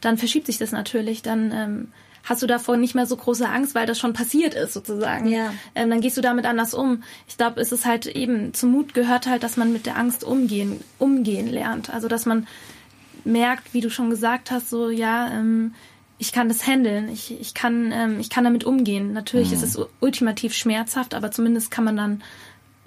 [0.00, 1.22] dann verschiebt sich das natürlich.
[1.22, 1.88] Dann ähm,
[2.24, 5.28] hast du davor nicht mehr so große Angst, weil das schon passiert ist sozusagen.
[5.28, 5.52] Ja.
[5.74, 7.02] Ähm, dann gehst du damit anders um.
[7.28, 10.24] Ich glaube, es ist halt eben zum Mut gehört halt, dass man mit der Angst
[10.24, 11.90] umgehen, umgehen lernt.
[11.90, 12.46] Also dass man
[13.24, 15.74] merkt, wie du schon gesagt hast, so ja, ähm,
[16.24, 19.12] ich kann das handeln, ich, ich, kann, ähm, ich kann damit umgehen.
[19.12, 22.22] Natürlich ist es ultimativ schmerzhaft, aber zumindest kann man dann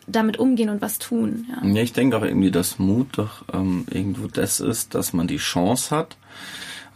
[0.08, 1.46] damit umgehen und was tun.
[1.50, 1.68] Ja.
[1.68, 5.38] Ja, ich denke auch irgendwie, dass Mut doch ähm, irgendwo das ist, dass man die
[5.38, 6.18] Chance hat,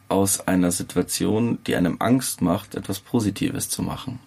[0.09, 4.19] aus einer Situation, die einem Angst macht, etwas Positives zu machen.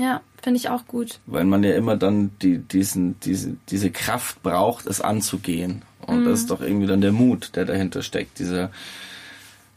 [0.00, 1.20] Ja, finde ich auch gut.
[1.26, 5.82] Weil man ja immer dann die, diesen, diese, diese Kraft braucht, es anzugehen.
[6.06, 8.38] Und das ist doch irgendwie dann der Mut, der dahinter steckt.
[8.38, 8.70] Dieser,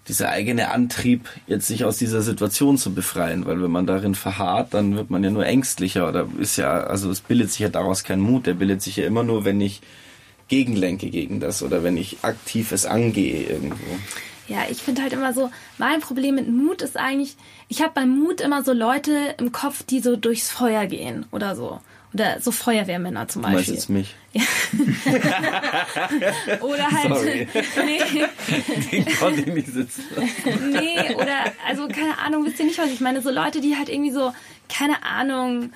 [0.08, 3.46] dieser eigene Antrieb, jetzt sich aus dieser Situation zu befreien.
[3.46, 6.08] Weil wenn man darin verharrt, dann wird man ja nur ängstlicher.
[6.08, 8.46] Oder ist ja, also es bildet sich ja daraus kein Mut.
[8.46, 9.82] Der bildet sich ja immer nur, wenn ich
[10.48, 13.98] gegenlenke gegen das oder wenn ich aktiv es angehe irgendwo.
[14.48, 17.38] Ja, ich finde halt immer so, mein Problem mit Mut ist eigentlich,
[17.70, 21.56] ich habe beim Mut immer so Leute im Kopf, die so durchs Feuer gehen oder
[21.56, 21.80] so.
[22.14, 23.76] Oder so Feuerwehrmänner zum Du meinst Beispiel.
[23.76, 24.16] jetzt mich.
[26.62, 27.48] Oder halt, Sorry.
[27.86, 28.00] nee,
[28.92, 30.04] Den konnte ich nicht sitzen.
[30.72, 33.22] nee, oder, also keine Ahnung, wisst ihr nicht, was ich meine?
[33.22, 34.34] So Leute, die halt irgendwie so,
[34.70, 35.72] keine Ahnung,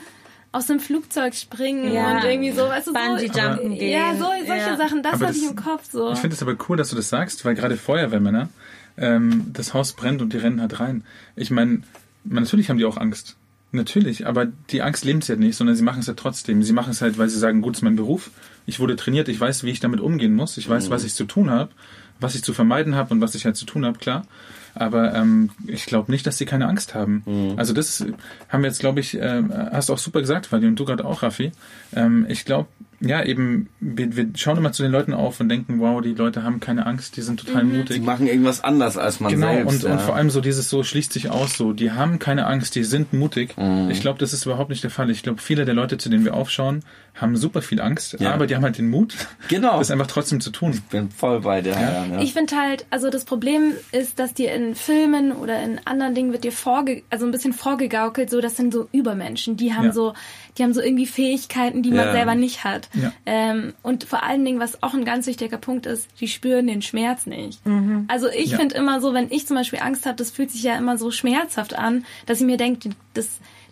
[0.51, 2.17] aus einem Flugzeug springen Ja.
[2.17, 2.97] und irgendwie so, weißt du, so.
[2.99, 3.91] Bungee-Jumpen gehen.
[3.91, 4.77] Ja, so, solche Ja.
[4.77, 6.11] Sachen, das Aber habe ich im Kopf so.
[6.11, 8.49] Ich finde es aber cool, dass du das sagst, weil gerade Feuerwehrmänner,
[8.97, 11.03] ähm, das Haus brennt und die rennen halt rein.
[11.35, 11.81] Ich meine,
[12.23, 13.36] natürlich haben die auch Angst.
[13.71, 16.63] Natürlich, aber die Angst leben sie halt nicht, sondern sie machen es halt trotzdem.
[16.63, 18.31] Sie machen es halt, weil sie sagen, gut, es ist mein Beruf.
[18.65, 20.57] Ich wurde trainiert, ich weiß, wie ich damit umgehen muss.
[20.57, 21.71] Ich weiß, was ich zu tun habe,
[22.19, 24.25] was ich zu vermeiden habe und was ich halt zu tun habe, klar.
[24.73, 27.23] Aber ähm, ich glaube nicht, dass sie keine Angst haben.
[27.57, 28.05] Also das
[28.47, 31.03] haben wir jetzt, glaube ich, äh, hast du auch super gesagt, Vali, und du gerade
[31.03, 31.51] auch, Raffi.
[31.93, 32.69] Ähm, ich glaube,
[32.99, 36.43] ja, eben, wir, wir schauen immer zu den Leuten auf und denken, wow, die Leute
[36.43, 38.01] haben keine Angst, die sind total Die mutig.
[38.03, 39.83] machen irgendwas anders als man Genau, selbst.
[39.83, 39.91] und, ja.
[39.93, 42.83] und vor allem so dieses so schließt sich aus, so, die haben keine Angst, die
[42.83, 43.55] sind mutig.
[43.55, 43.89] Mhm.
[43.91, 45.09] Ich glaube, das ist überhaupt nicht der Fall.
[45.11, 46.79] Ich glaube, viele der Leute, zu denen wir aufschauen,
[47.17, 48.33] haben super viel Angst, Ja.
[48.33, 49.15] aber die haben halt den Mut,
[49.47, 49.77] Genau.
[49.79, 50.71] das einfach trotzdem zu tun.
[50.73, 51.71] Ich bin voll bei dir.
[51.71, 52.05] Ja.
[52.05, 56.13] Ja, Ich finde halt, also das Problem ist, dass dir in Filmen oder in anderen
[56.15, 59.85] Dingen wird dir vorge also ein bisschen vorgegaukelt, so das sind so Übermenschen, die haben
[59.87, 59.91] Ja.
[59.93, 60.13] so,
[60.57, 62.89] die haben so irgendwie Fähigkeiten, die man selber nicht hat.
[62.93, 63.11] Ja.
[63.25, 66.81] Ähm, und vor allen Dingen, was auch ein ganz wichtiger Punkt ist, die spüren den
[66.81, 67.59] Schmerz nicht.
[68.07, 68.57] Also ich Ja.
[68.57, 71.11] finde immer so, wenn ich zum Beispiel Angst habe, das fühlt sich ja immer so
[71.11, 73.27] schmerzhaft an, dass ich mir denke, das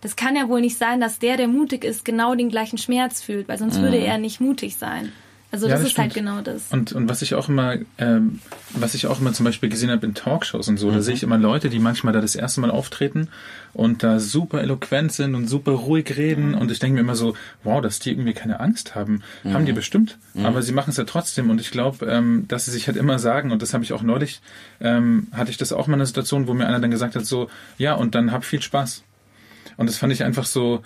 [0.06, 3.24] das kann ja wohl nicht sein, dass der, der mutig ist, genau den gleichen Schmerz
[3.24, 5.12] fühlt, weil sonst würde er nicht mutig sein.
[5.52, 6.28] Also Ja, das, das ist halt stimmt.
[6.28, 6.64] genau das.
[6.70, 8.40] Und, und was ich auch immer, ähm,
[8.74, 11.24] was ich auch immer zum Beispiel gesehen habe in Talkshows und so, da sehe ich
[11.24, 13.30] immer Leute, die manchmal da das erste Mal auftreten
[13.74, 17.36] und da super eloquent sind und super ruhig reden und ich denke mir immer so,
[17.64, 19.24] wow, dass die irgendwie keine Angst haben.
[19.44, 22.72] Haben die bestimmt, aber sie machen es ja trotzdem und ich glaube, ähm, dass sie
[22.72, 24.42] sich halt immer sagen und das habe ich auch neulich,
[24.82, 27.50] ähm, hatte ich das auch mal eine Situation, wo mir einer dann gesagt hat so,
[27.80, 29.04] ja und dann hab viel Spaß.
[29.78, 30.82] Und das fand ich einfach so,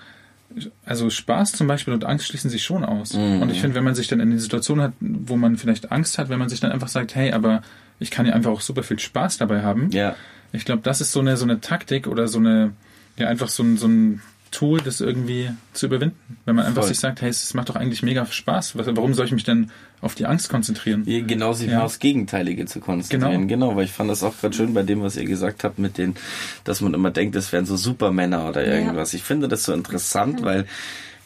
[0.85, 3.13] also Spaß zum Beispiel und Angst schließen sich schon aus.
[3.13, 6.17] Und ich finde, wenn man sich dann in die Situation hat, wo man vielleicht Angst
[6.17, 7.61] hat, wenn man sich dann einfach sagt, hey, aber
[7.99, 9.89] ich kann ja einfach auch super viel Spaß dabei haben.
[9.91, 10.15] ja.
[10.51, 12.73] Ich glaube, das ist so eine, so eine Taktik oder so eine,
[13.17, 14.21] ja, einfach so ein, so ein
[14.51, 16.15] Tool, das irgendwie zu überwinden.
[16.45, 16.89] Wenn man einfach Voll.
[16.89, 18.75] sich sagt, hey, es macht doch eigentlich mega Spaß.
[18.75, 19.71] Warum soll ich mich denn
[20.01, 21.03] auf die Angst konzentrieren?
[21.05, 21.79] Ihr genau sich Ja.
[21.79, 23.47] mal aufs Gegenteilige zu konzentrieren.
[23.47, 23.67] Genau.
[23.69, 25.97] Genau, weil ich fand das auch gerade schön bei dem, was ihr gesagt habt, mit
[25.97, 26.15] den,
[26.63, 29.13] dass man immer denkt, es wären so Supermänner oder irgendwas.
[29.13, 30.65] Ich finde das so interessant, weil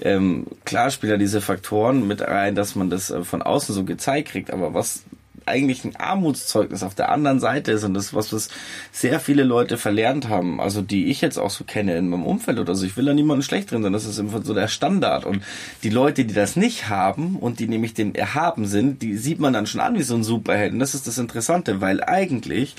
[0.01, 3.83] ähm, klar spielen ja diese Faktoren mit rein, dass man das äh, von außen so
[3.85, 5.03] gezeigt kriegt, aber was
[5.45, 8.49] eigentlich ein Armutszeugnis auf der anderen Seite ist und das was was
[8.91, 12.59] sehr viele Leute verlernt haben, also die ich jetzt auch so kenne in meinem Umfeld
[12.59, 12.85] oder so.
[12.85, 15.43] Ich will da niemanden schlecht drin, sondern das ist einfach so der Standard und
[15.83, 19.53] die Leute, die das nicht haben und die nämlich dem erhaben sind, die sieht man
[19.53, 20.73] dann schon an wie so ein Superheld.
[20.73, 22.75] Und das ist das Interessante, weil eigentlich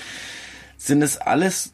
[0.77, 1.73] sind es alles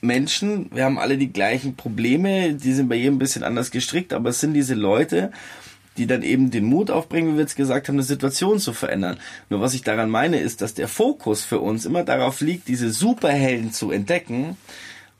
[0.00, 4.12] Menschen, wir haben alle die gleichen Probleme, die sind bei jedem ein bisschen anders gestrickt,
[4.12, 5.30] aber es sind diese Leute,
[5.96, 9.18] die dann eben den Mut aufbringen, wie wir jetzt gesagt haben, eine Situation zu verändern.
[9.48, 12.90] Nur was ich daran meine, ist, dass der Fokus für uns immer darauf liegt, diese
[12.90, 14.56] Superhelden zu entdecken.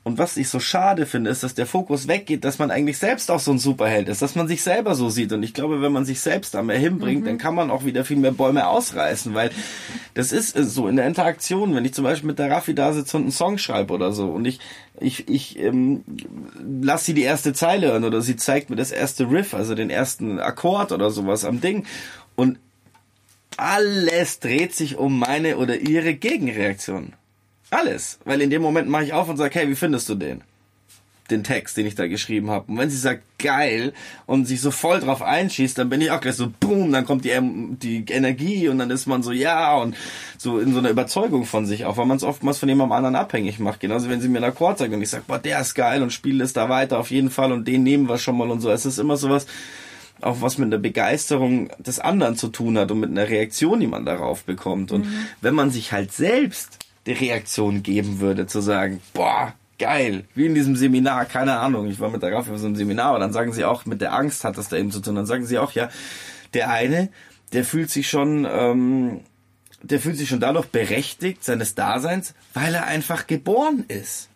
[0.03, 3.29] Und was ich so schade finde, ist, dass der Fokus weggeht, dass man eigentlich selbst
[3.29, 5.31] auch so ein Superheld ist, dass man sich selber so sieht.
[5.31, 8.03] Und ich glaube, wenn man sich selbst da mehr hinbringt, dann kann man auch wieder
[8.03, 9.51] viel mehr Bäume ausreißen, weil
[10.15, 12.93] das ist äh, so in der Interaktion, wenn ich zum Beispiel mit der Raffi da
[12.93, 14.59] sitze und einen Song schreibe oder so und ich,
[14.99, 16.03] ich, ich ähm,
[16.81, 19.91] lass sie die erste Zeile hören oder sie zeigt mir das erste Riff, also den
[19.91, 21.85] ersten Akkord oder sowas am Ding
[22.35, 22.57] und
[23.57, 27.13] alles dreht sich um meine oder ihre Gegenreaktion.
[27.71, 28.19] Alles.
[28.25, 30.41] Weil in dem Moment mache ich auf und sage, hey, wie findest du den?
[31.29, 32.69] Den Text, den ich da geschrieben habe.
[32.69, 33.93] Und wenn sie sagt, geil,
[34.25, 37.23] und sich so voll drauf einschießt, dann bin ich auch gleich so, boom, dann kommt
[37.23, 37.31] die,
[37.81, 39.95] die Energie und dann ist man so, ja, und
[40.37, 43.15] so in so einer Überzeugung von sich auch, weil man es oftmals von jemandem anderen
[43.15, 43.79] abhängig macht.
[43.79, 46.11] Genauso, wenn sie mir einen Akkord sagt und ich sage, boah, der ist geil und
[46.11, 48.69] spiele es da weiter auf jeden Fall und den nehmen wir schon mal und so.
[48.69, 49.47] Es ist immer sowas,
[50.19, 53.87] auch was mit einer Begeisterung des anderen zu tun hat und mit einer Reaktion, die
[53.87, 54.91] man darauf bekommt.
[54.91, 55.07] Und
[55.39, 60.55] wenn man sich halt selbst die Reaktion geben würde, zu sagen, boah, geil, wie in
[60.55, 63.33] diesem Seminar, keine Ahnung, ich war mit der Raffi auf so einem Seminar, aber dann
[63.33, 65.57] sagen sie auch, mit der Angst hat das da eben zu tun, dann sagen sie
[65.57, 65.89] auch, ja,
[66.53, 67.09] der eine,
[67.53, 69.21] der fühlt sich schon, ähm,
[69.81, 74.29] der fühlt sich schon dadurch berechtigt seines Daseins, weil er einfach geboren ist.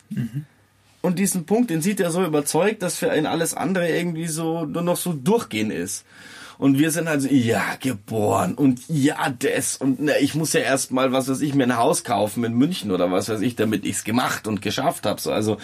[1.02, 4.66] Und diesen Punkt, den sieht er so überzeugt, dass für ihn alles andere irgendwie so
[4.66, 6.04] nur noch so durchgehen ist.
[6.58, 10.92] Und wir sind also, ja, geboren und ja, das und na, ich muss ja erst
[10.92, 13.86] mal, was weiß ich, mir ein Haus kaufen in München oder was weiß ich, damit
[13.86, 15.20] ich's gemacht und geschafft habe.
[15.20, 15.58] So, also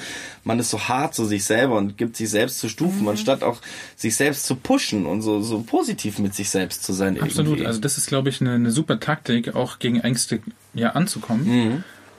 [0.44, 3.60] man ist so hart zu sich selber und gibt sich selbst zu Stufen, anstatt auch
[3.96, 7.20] sich selbst zu pushen und so, so positiv mit sich selbst zu sein.
[7.22, 7.52] Absolut.
[7.52, 7.68] irgendwie.
[7.68, 10.42] Also das ist, glaube ich, eine, eine super Taktik, auch gegen Ängste
[10.74, 11.46] ja anzukommen.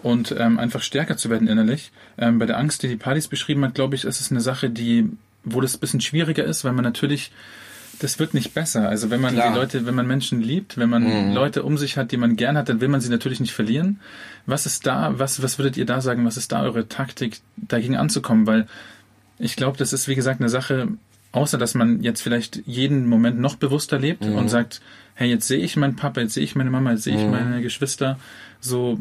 [0.03, 1.93] und ähm, einfach stärker zu werden innerlich.
[2.18, 4.68] Ähm, bei der Angst, die die Partys beschrieben hat, glaube ich, ist es eine Sache,
[4.68, 5.09] die,
[5.45, 7.31] wo das ein bisschen schwieriger ist, weil man natürlich
[8.03, 8.89] das wird nicht besser.
[8.89, 9.53] Also wenn man Klar.
[9.53, 11.35] die Leute, wenn man Menschen liebt, wenn man Mhm.
[11.35, 14.01] Leute um sich hat, die man gern hat, dann will man sie natürlich nicht verlieren.
[14.47, 17.97] Was ist da, was, was würdet ihr da sagen, was ist da eure Taktik, dagegen
[17.97, 18.47] anzukommen?
[18.47, 18.67] Weil
[19.39, 20.89] ich glaube, das ist, wie gesagt, eine Sache,
[21.33, 24.37] außer dass man jetzt vielleicht jeden Moment noch bewusster lebt Mhm.
[24.37, 24.81] und sagt,
[25.15, 27.31] hey, jetzt sehe ich meinen Papa, jetzt sehe ich meine Mama, jetzt sehe ich Mhm.
[27.31, 28.19] meine Geschwister,
[28.61, 28.99] so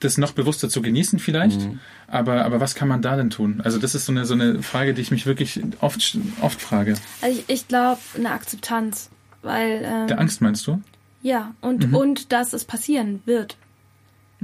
[0.00, 1.60] das noch bewusster zu genießen vielleicht.
[1.60, 1.80] Mhm.
[2.06, 3.60] Aber, aber was kann man da denn tun?
[3.64, 6.94] Also das ist so eine, so eine Frage, die ich mich wirklich oft, oft frage.
[7.20, 9.10] Also ich, ich glaube, eine Akzeptanz.
[9.42, 10.80] Weil, ähm, Der Angst meinst du?
[11.22, 11.94] ja, und, Mhm.
[11.94, 13.56] und dass es passieren wird.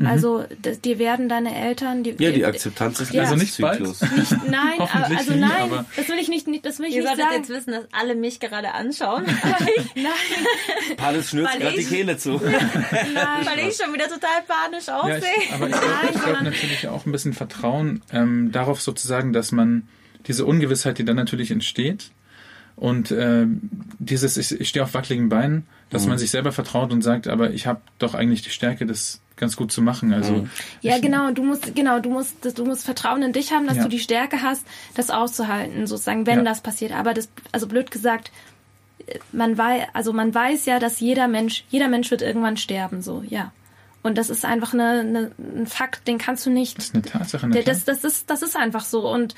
[0.05, 3.23] Also, das, dir werden deine Eltern, die, Ja, die Akzeptanz ist Ja.
[3.23, 3.55] Also nicht?
[3.55, 4.01] Zyklus.
[4.01, 4.81] Nicht, nein,
[5.17, 7.35] also nie, nein, aber- das will ich nicht, nicht das will ich Ihr nicht sagen.
[7.37, 9.25] jetzt wissen, dass alle mich gerade anschauen,
[9.95, 12.33] Nein, Palis schnürt gerade die Kehle zu.
[12.43, 13.47] nein.
[13.47, 15.23] weil ich schon wieder total panisch Ja, aussehe.
[15.43, 19.53] ich, aber ich glaube ich glaub natürlich auch ein bisschen Vertrauen ähm, darauf sozusagen, dass
[19.53, 19.87] man
[20.27, 22.11] diese Ungewissheit, die dann natürlich entsteht
[22.77, 23.61] und ähm,
[24.01, 27.51] dieses, ich, ich stehe auf wackeligen Beinen, dass man sich selber vertraut und sagt, aber
[27.53, 30.13] ich habe doch eigentlich die Stärke, das ganz gut zu machen.
[30.13, 30.47] Also
[30.81, 33.83] Ja, genau, du musst, genau, du musst, du musst Vertrauen in dich haben, dass Ja.
[33.85, 34.65] du die Stärke hast,
[34.95, 36.45] das auszuhalten, sozusagen, wenn Ja.
[36.45, 36.93] das passiert.
[36.93, 38.31] Aber das, also blöd gesagt,
[39.33, 43.23] man weiß, also man weiß ja, dass jeder Mensch, jeder Mensch wird irgendwann sterben, so,
[43.29, 43.53] ja.
[44.03, 47.03] Und das ist einfach eine, eine, ein Fakt, den kannst du nicht, das ist eine
[47.03, 47.49] Tatsache.
[47.49, 47.63] klar.
[47.65, 49.11] das, das ist, das ist einfach so.
[49.11, 49.35] Und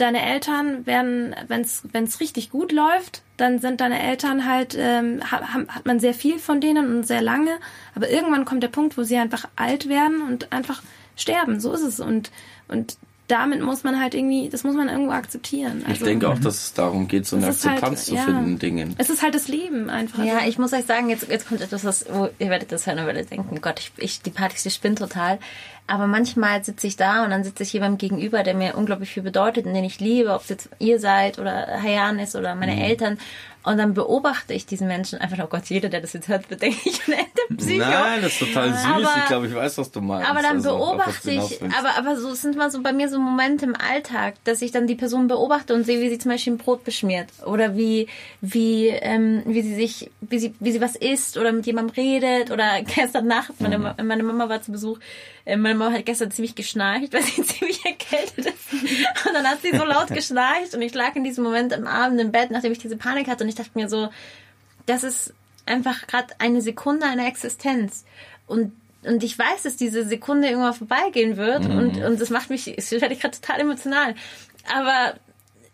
[0.00, 1.62] deine Eltern werden, wenn
[2.04, 6.38] es richtig gut läuft, dann sind deine Eltern halt, ähm, ha- hat man sehr viel
[6.38, 7.52] von denen und sehr lange.
[7.94, 10.82] Aber irgendwann kommt der Punkt, wo sie einfach alt werden und einfach
[11.16, 11.60] sterben.
[11.60, 12.00] So ist es.
[12.00, 12.30] Und,
[12.68, 12.96] und
[13.28, 15.82] damit muss man halt irgendwie, das muss man irgendwo akzeptieren.
[15.82, 18.24] Ich Also, denke auch, dass es darum geht, so eine halt, Akzeptanz zu ja.
[18.24, 18.94] finden, Dingen.
[18.98, 20.24] Es ist halt das Leben einfach.
[20.24, 22.98] Ja, ich muss euch sagen, jetzt, jetzt kommt etwas, was, wo ihr werdet das hören
[22.98, 25.38] und werdet denken, Gott, ich, ich die Partys, die spinnt total.
[25.90, 29.24] Aber manchmal sitze ich da und dann sitze ich jemandem gegenüber, der mir unglaublich viel
[29.24, 32.80] bedeutet und den ich liebe, ob es jetzt ihr seid oder Hayan ist oder meine
[32.84, 33.18] Eltern.
[33.62, 36.62] Und dann beobachte ich diesen Menschen einfach, oh Gott, jeder, der das jetzt hört, wird
[36.62, 37.78] denken, ich bin der Psycho.
[37.84, 38.84] Nein, das ist total süß.
[38.86, 40.30] Aber- ich glaube, ich weiß, was du meinst.
[40.30, 43.18] Aber dann Also, beobachte ich, aber, aber so es sind mal so bei mir so
[43.18, 46.54] Momente im Alltag, dass ich dann die Person beobachte und sehe, wie sie zum Beispiel
[46.54, 48.06] ein Brot beschmiert oder wie,
[48.40, 52.50] wie, ähm, wie sie sich, wie sie, wie sie was isst oder mit jemandem redet
[52.50, 54.98] oder gestern Nacht, meine, Ma- meine Mama war zu Besuch,
[55.44, 58.72] äh, meine Mama hat gestern ziemlich geschnarcht, weil sie ziemlich erkältet ist.
[59.26, 62.20] Und dann hat sie so laut geschnarcht und ich lag in diesem Moment am Abend
[62.20, 64.08] im Bett, nachdem ich diese Panik hatte und ich dachte mir so,
[64.86, 65.34] das ist
[65.66, 68.04] einfach gerade eine Sekunde einer Existenz.
[68.46, 68.72] Und,
[69.04, 71.64] und ich weiß, dass diese Sekunde irgendwann vorbeigehen wird.
[71.66, 74.14] Und, und das macht mich, das werde ich gerade total emotional.
[74.76, 75.14] Aber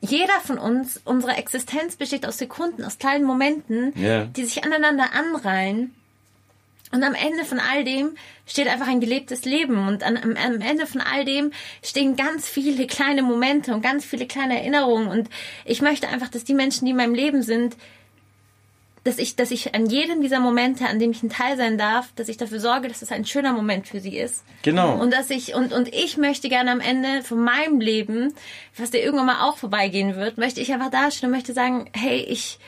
[0.01, 4.27] jeder von uns, unsere Existenz besteht aus Sekunden, aus kleinen Momenten, Ja.
[4.27, 5.95] die sich aneinander anreihen.
[6.93, 8.17] Und am Ende von all dem
[8.47, 9.89] steht einfach ein gelebtes Leben.
[9.89, 14.05] Und an, am, am Ende von all dem stehen ganz viele kleine Momente und ganz
[14.05, 15.09] viele kleine Erinnerungen.
[15.09, 15.29] Und
[15.65, 17.77] ich möchte einfach, dass die Menschen, die in meinem Leben sind,
[19.07, 22.13] dass ich, dass ich an jedem dieser Momente, an dem ich ein Teil sein darf,
[22.17, 24.45] dass ich dafür sorge, dass es ein schöner Moment für sie ist.
[24.63, 25.01] Genau.
[25.01, 28.35] Und dass ich, und, und ich möchte gerne am Ende von meinem Leben,
[28.77, 32.19] was dir irgendwann mal auch vorbeigehen wird, möchte ich einfach dastehen und möchte sagen, hey,
[32.19, 32.59] ich,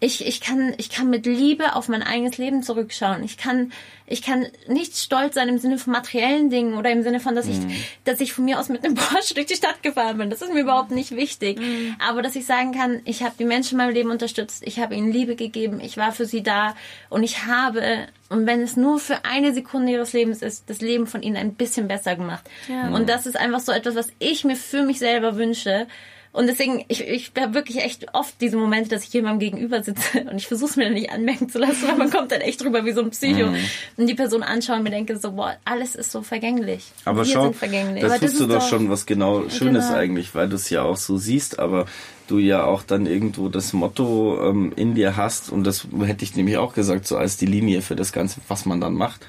[0.00, 3.24] ich, ich kann, ich kann mit Liebe auf mein eigenes Leben zurückschauen.
[3.24, 3.72] Ich kann,
[4.06, 7.48] ich kann nicht stolz sein im Sinne von materiellen Dingen oder im Sinne von, dass
[7.48, 7.58] ich,
[8.04, 10.30] dass ich von mir aus mit einem Porsche durch die Stadt gefahren bin.
[10.30, 11.60] Das ist mir überhaupt nicht wichtig.
[11.98, 14.94] Aber dass ich sagen kann, ich habe die Menschen in meinem Leben unterstützt, ich habe
[14.94, 16.76] ihnen Liebe gegeben, ich war für sie da
[17.10, 21.08] und ich habe, und wenn es nur für eine Sekunde ihres Lebens ist, das Leben
[21.08, 22.48] von ihnen ein bisschen besser gemacht.
[22.68, 22.88] Ja.
[22.90, 25.88] Und das ist einfach so etwas, was ich mir für mich selber wünsche.
[26.32, 30.20] Und deswegen, ich, ich habe wirklich echt oft diese Momente, dass ich jemandem gegenüber sitze
[30.30, 32.62] und ich versuche es mir dann nicht anmerken zu lassen, weil man kommt dann echt
[32.62, 33.48] drüber wie so ein Psycho.
[33.96, 36.84] Und die Person anschaue und mir denke so, boah, alles ist so vergänglich.
[37.04, 38.02] Aber Wir schau, vergänglich.
[38.02, 39.98] das tust du ist doch doch- schon was genau Schönes Genau.
[39.98, 41.86] eigentlich, weil du es ja auch so siehst, aber
[42.28, 46.36] du ja auch dann irgendwo das Motto ähm, in dir hast und das hätte ich
[46.36, 49.26] nämlich auch gesagt, so als die Linie für das Ganze, was man dann macht.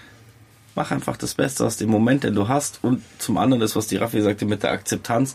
[0.76, 3.88] Mach einfach das Beste aus dem Moment, den du hast und zum anderen das, was
[3.88, 5.34] die Raffi sagte mit der Akzeptanz.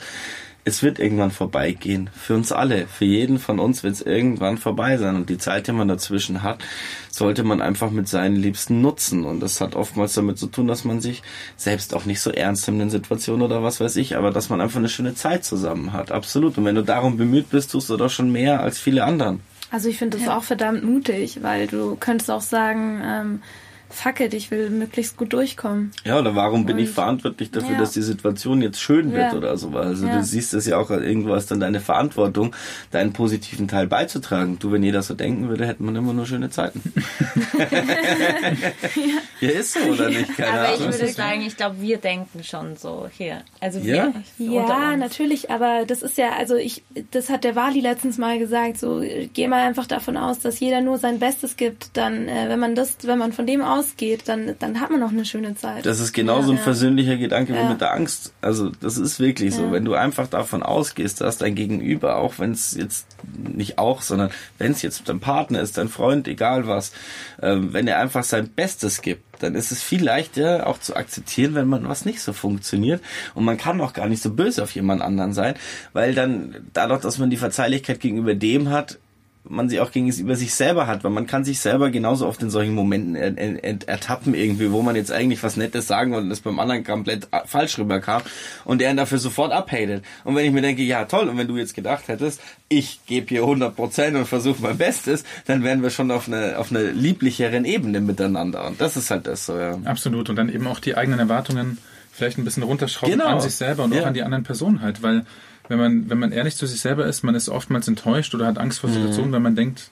[0.66, 2.08] Es wird irgendwann vorbeigehen.
[2.14, 2.86] Für uns alle.
[2.86, 5.14] Für jeden von uns wird es irgendwann vorbei sein.
[5.14, 6.64] Und die Zeit, die man dazwischen hat,
[7.10, 9.24] sollte man einfach mit seinen Liebsten nutzen.
[9.24, 11.22] Und das hat oftmals damit zu tun, dass man sich
[11.56, 14.62] selbst auch nicht so ernst nimmt in Situationen oder was weiß ich, aber dass man
[14.62, 16.10] einfach eine schöne Zeit zusammen hat.
[16.10, 16.56] Absolut.
[16.56, 19.40] Und wenn du darum bemüht bist, tust du doch schon mehr als viele anderen.
[19.70, 23.42] Also ich finde das auch verdammt mutig, weil du könntest auch sagen, ähm,
[23.94, 25.92] fuck it, ich will möglichst gut durchkommen.
[26.04, 27.78] Ja, oder warum bin Und- ich verantwortlich dafür, Ja.
[27.78, 29.38] dass die Situation jetzt schön wird Ja.
[29.38, 29.70] oder so?
[29.70, 30.16] Also Ja.
[30.18, 32.54] du siehst es ja auch irgendwo als dann deine Verantwortung,
[32.90, 34.58] deinen positiven Teil beizutragen.
[34.58, 36.82] Du, wenn jeder so denken würde, hätten wir immer nur schöne Zeiten.
[39.40, 39.48] ja.
[39.48, 40.36] ist so, oder nicht?
[40.36, 40.92] Keine Aber ich Ahnung.
[40.92, 43.42] würde sagen, ich glaube, wir denken schon so hier.
[43.60, 44.12] Also Ja?
[44.38, 44.98] wir unter Ja, uns.
[45.00, 49.02] natürlich, aber das ist ja, also ich, das hat der Wali letztens mal gesagt, so
[49.32, 51.90] geh mal einfach davon aus, dass jeder nur sein Bestes gibt.
[51.96, 55.10] Dann, äh, wenn man das, wenn man von dem ausgeht, dann, dann hat man noch
[55.12, 55.86] eine schöne Zeit.
[55.86, 56.62] Das ist genauso ein Ja.
[56.62, 57.68] versöhnlicher Gedanke wie Ja.
[57.68, 58.32] mit der Angst.
[58.40, 59.62] Also das ist wirklich so.
[59.64, 59.72] Ja.
[59.72, 63.06] Wenn du einfach davon ausgehst, dass dein Gegenüber, auch wenn es jetzt
[63.36, 66.92] nicht auch, sondern wenn es jetzt dein Partner ist, dein Freund, egal was,
[67.42, 71.54] ähm, wenn er einfach sein Bestes gibt, dann ist es viel leichter auch zu akzeptieren,
[71.54, 73.02] wenn man was nicht so funktioniert.
[73.34, 75.54] Und man kann auch gar nicht so böse auf jemand anderen sein,
[75.92, 78.98] weil dann dadurch, dass man die Verzeihlichkeit gegenüber dem hat,
[79.46, 82.48] man sie auch gegenüber sich selber hat, weil man kann sich selber genauso oft in
[82.48, 86.24] solchen Momenten er, er, er, ertappen irgendwie, wo man jetzt eigentlich was Nettes sagen wollte
[86.24, 88.22] und das beim anderen komplett a- falsch rüberkam
[88.64, 90.02] und der ihn dafür sofort abhatet.
[90.24, 92.40] Und wenn ich mir denke, ja toll, und wenn du jetzt gedacht hättest,
[92.70, 96.58] ich gebe hier 100 Prozent und versuche mein Bestes, dann wären wir schon auf einer
[96.58, 98.66] auf einer lieblicheren Ebene miteinander.
[98.66, 99.76] Und das ist halt das so, ja.
[99.84, 100.30] Absolut.
[100.30, 101.76] Und dann eben auch die eigenen Erwartungen
[102.12, 103.26] vielleicht ein bisschen runterschrauben Genau.
[103.26, 104.02] an sich selber und Ja.
[104.02, 105.02] auch an die anderen Personen halt.
[105.02, 105.26] Weil
[105.68, 108.58] wenn man, wenn man ehrlich zu sich selber ist, man ist oftmals enttäuscht oder hat
[108.58, 109.90] Angst vor Situationen, wenn man denkt,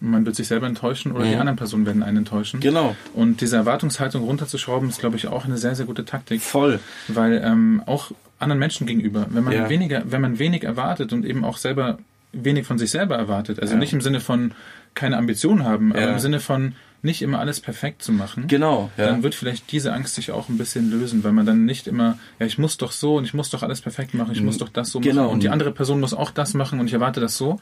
[0.00, 1.40] man wird sich selber enttäuschen oder die Mhm.
[1.40, 2.60] anderen Personen werden einen enttäuschen.
[2.60, 2.96] Genau.
[3.12, 6.40] Und diese Erwartungshaltung runterzuschrauben, ist, glaube ich, auch eine sehr, sehr gute Taktik.
[6.40, 6.80] Voll.
[7.08, 9.68] Weil ähm, auch anderen Menschen gegenüber, wenn man Ja.
[9.68, 11.98] weniger, wenn man wenig erwartet und eben auch selber
[12.32, 13.78] wenig von sich selber erwartet, also Ja.
[13.80, 14.52] nicht im Sinne von
[14.94, 16.12] keine Ambition haben, aber Ja.
[16.14, 18.90] im Sinne von nicht immer alles perfekt zu machen, Genau.
[18.96, 19.06] Ja.
[19.06, 22.18] dann wird vielleicht diese Angst sich auch ein bisschen lösen, weil man dann nicht immer,
[22.38, 24.68] ja, ich muss doch so und ich muss doch alles perfekt machen, ich muss doch
[24.68, 25.22] das so Genau.
[25.24, 27.60] machen und die andere Person muss auch das machen und ich erwarte das so.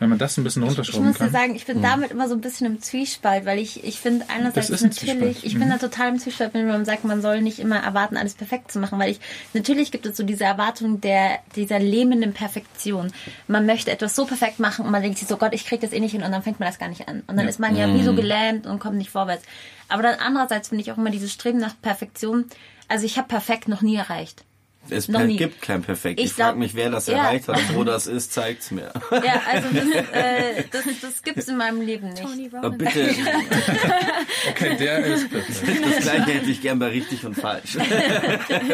[0.00, 1.32] Wenn man das ein bisschen Ich runterschrauben muss dir kann.
[1.32, 4.70] sagen, ich bin damit immer so ein bisschen im Zwiespalt, weil ich, ich finde einerseits
[4.72, 7.76] ein natürlich, ich bin da total im Zwiespalt, wenn man sagt, man soll nicht immer
[7.76, 9.20] erwarten, alles perfekt zu machen, weil ich,
[9.52, 13.12] natürlich gibt es so diese Erwartung der, dieser lähmenden Perfektion.
[13.46, 15.92] Man möchte etwas so perfekt machen und man denkt sich so, Gott, ich krieg das
[15.92, 17.22] eh nicht hin und dann fängt man das gar nicht an.
[17.26, 19.44] Und dann ist man ja wie so gelähmt und kommt nicht vorwärts.
[19.88, 22.46] Aber dann andererseits finde ich auch immer dieses Streben nach Perfektion,
[22.88, 24.44] also ich habe perfekt noch nie erreicht.
[24.88, 25.36] Es Noch per- nie.
[25.36, 26.18] gibt kein Perfekt.
[26.18, 27.18] Ich, Ich frage mich, wer das Ja.
[27.18, 28.90] erreicht hat und wo das ist, zeigt's mir.
[29.12, 32.22] Ja, also das, äh, das, das gibt's in meinem Leben nicht.
[32.22, 32.92] Tony Aber Robbins.
[32.94, 33.10] bitte,
[34.50, 35.80] Okay, der ist perfekt.
[35.84, 37.76] das gleiche hätte ich gern bei richtig und falsch.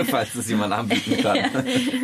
[0.09, 1.39] Falls das jemand anbieten kann.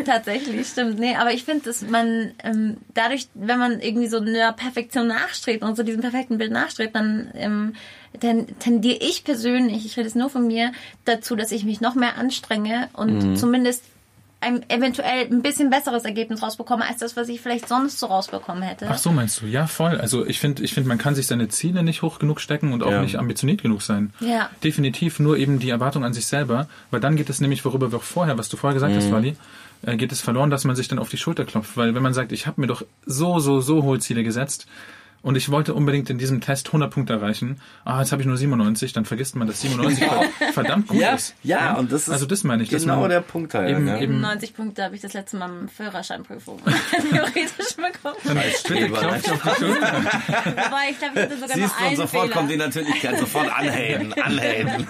[0.05, 0.99] Tatsächlich, stimmt.
[0.99, 5.63] Nee, aber ich finde, dass man ähm, dadurch, wenn man irgendwie so einer Perfektion nachstrebt
[5.63, 7.75] und so diesem perfekten Bild nachstrebt, dann, ähm,
[8.21, 10.73] dann tendiere ich persönlich, ich rede es nur von mir,
[11.05, 13.85] dazu, dass ich mich noch mehr anstrenge und zumindest
[14.43, 18.63] ein eventuell ein bisschen besseres Ergebnis rausbekomme, als das, was ich vielleicht sonst so rausbekommen
[18.65, 18.89] hätte.
[18.91, 19.47] Ach so, meinst du?
[19.47, 20.01] Ja, voll.
[20.01, 22.83] Also ich finde, ich finde, man kann sich seine Ziele nicht hoch genug stecken und
[22.83, 23.03] auch Ja.
[23.03, 24.13] nicht ambitioniert genug sein.
[24.19, 24.51] Ja.
[24.65, 27.99] Definitiv nur eben die Erwartung an sich selber, weil dann geht es nämlich, worüber wir
[27.99, 29.37] auch vorher, was du vorher gesagt hast, Wally,
[29.83, 31.77] äh, geht es verloren, dass man sich dann auf die Schulter klopft.
[31.77, 34.67] Weil wenn man sagt, ich habe mir doch so, so, so hohe Ziele gesetzt
[35.23, 38.37] und ich wollte unbedingt in diesem Test 100 Punkte erreichen, ah, jetzt habe ich nur
[38.37, 40.05] 97, dann vergisst man, dass 97
[40.39, 41.35] ver- verdammt gut Ja, ist.
[41.43, 42.71] ja, und das ist also das meine ich.
[42.71, 43.71] genau man der Punkt halt.
[43.71, 43.99] Eben, ja.
[44.01, 46.61] eben 90 Punkte habe ich das letzte Mal im Führerscheinprüfung
[47.11, 48.17] theoretisch bekommen.
[48.25, 49.93] bitte Streber, klopft auf die Schulter.
[49.93, 52.35] Wobei ich glaube, ich hatte sogar Siehst nur einen sofort Fehler.
[52.35, 54.87] kommt die Natürlichkeit, sofort anheben, anheben.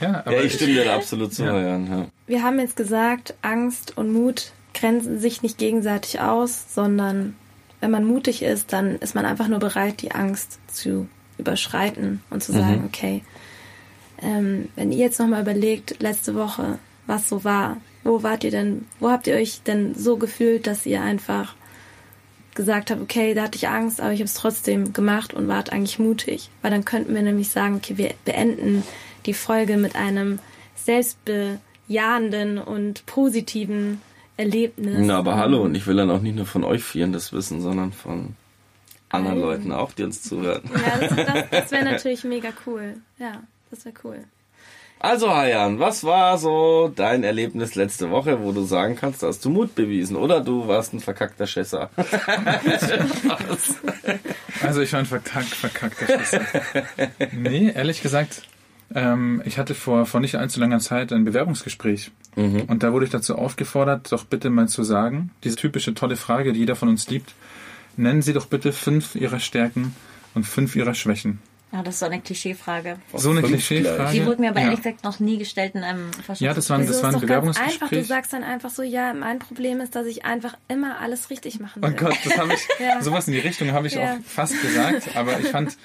[0.00, 1.86] Ja, aber Ja, ich stimme dir da absolut zu, Jan.
[1.90, 2.06] Ja.
[2.26, 7.36] Wir haben jetzt gesagt, Angst und Mut grenzen sich nicht gegenseitig aus, sondern
[7.84, 11.06] wenn man mutig ist, dann ist man einfach nur bereit, die Angst zu
[11.36, 13.22] überschreiten und zu sagen, okay,
[14.22, 18.86] ähm, wenn ihr jetzt nochmal überlegt, letzte Woche, was so war, wo wart ihr denn,
[19.00, 21.56] wo habt ihr euch denn so gefühlt, dass ihr einfach
[22.54, 25.70] gesagt habt, okay, da hatte ich Angst, aber ich habe es trotzdem gemacht und wart
[25.70, 26.48] eigentlich mutig.
[26.62, 28.82] Weil dann könnten wir nämlich sagen, okay, wir beenden
[29.26, 30.38] die Folge mit einem
[30.76, 34.00] selbstbejahenden und positiven
[34.36, 34.96] Erlebnis.
[34.98, 37.60] Na, aber hallo, und ich will dann auch nicht nur von euch vieren das wissen,
[37.60, 38.34] sondern von
[39.08, 39.42] anderen Allen.
[39.42, 40.62] Leuten auch, die uns zuhören.
[40.74, 42.94] Ja, das, das, das wäre natürlich mega cool.
[43.18, 44.24] Ja, das wäre cool.
[44.98, 49.44] Also, Hayan, was war so dein Erlebnis letzte Woche, wo du sagen kannst, da hast
[49.44, 51.90] du Mut bewiesen oder du warst ein verkackter Schisser?
[54.62, 56.40] Also ich war ein verkack, verkackter Schisser.
[57.32, 58.42] nee, ehrlich gesagt,
[58.94, 62.10] ähm, ich hatte vor, vor nicht allzu langer Zeit ein Bewerbungsgespräch.
[62.68, 66.52] Und da wurde ich dazu aufgefordert, doch bitte mal zu sagen, diese typische tolle Frage,
[66.52, 67.34] die jeder von uns liebt,
[67.96, 69.94] nennen Sie doch bitte fünf Ihrer Stärken
[70.34, 71.38] und fünf Ihrer Schwächen.
[71.74, 72.98] Ja, das ist so eine Klischeefrage.
[73.14, 74.12] So eine Klischeefrage.
[74.12, 74.66] Die wurde mir aber ja.
[74.66, 77.20] ehrlich gesagt noch nie gestellt in einem Ja, das war ein- Also das war ein
[77.20, 77.74] Bewerbungsgespräch.
[77.82, 77.88] einfach.
[77.90, 81.58] Du sagst dann einfach so, ja, mein Problem ist, dass ich einfach immer alles richtig
[81.58, 81.90] machen will.
[81.92, 83.02] Oh Gott, das habe ich, Ja.
[83.02, 84.14] sowas in die Richtung habe ich Ja.
[84.14, 85.76] auch fast gesagt, aber ich fand,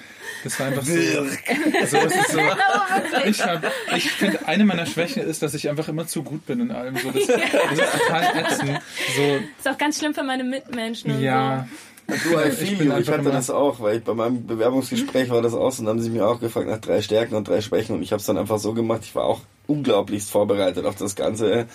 [0.44, 1.98] das war einfach so, so, ist so
[3.24, 3.64] ich hab,
[3.96, 6.96] ich finde, eine meiner Schwächen ist, dass ich einfach immer zu gut bin in allem,
[6.98, 8.80] so, das, das ist total ätzend,
[9.16, 9.22] so,
[9.58, 11.10] Ist auch ganz schlimm für meine Mitmenschen.
[11.10, 11.66] und ja,
[12.10, 12.96] Du, I Ich feel you.
[12.98, 16.10] Ich hatte das auch, weil ich bei meinem Bewerbungsgespräch war das aus und haben sie
[16.10, 18.58] mir auch gefragt nach drei Stärken und drei Schwächen und ich habe es dann einfach
[18.58, 19.02] so gemacht.
[19.04, 21.66] Ich war auch unglaublichst vorbereitet auf das Ganze.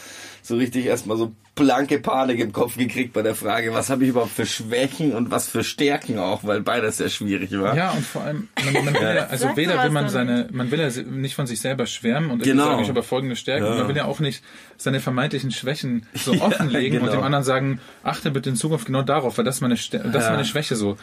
[0.41, 4.09] So richtig erstmal so blanke Panik im Kopf gekriegt bei der Frage, was habe ich
[4.09, 7.75] überhaupt für Schwächen und was für Stärken auch, weil beides sehr schwierig war.
[7.75, 10.69] ja, und vor allem, man, man will ja, also Sag weder will man seine, man
[10.69, 12.65] will ja nicht von sich selber schwärmen und irgendwie Genau.
[12.71, 13.75] sagen, ich habe folgende Stärken, Ja.
[13.75, 14.43] man will ja auch nicht
[14.77, 17.19] seine vermeintlichen Schwächen so offenlegen und genau.
[17.21, 20.23] dem anderen sagen, achte bitte in Zukunft genau darauf, weil das ist meine, Stär- das
[20.23, 20.31] ist Ja.
[20.31, 20.97] meine Schwäche so.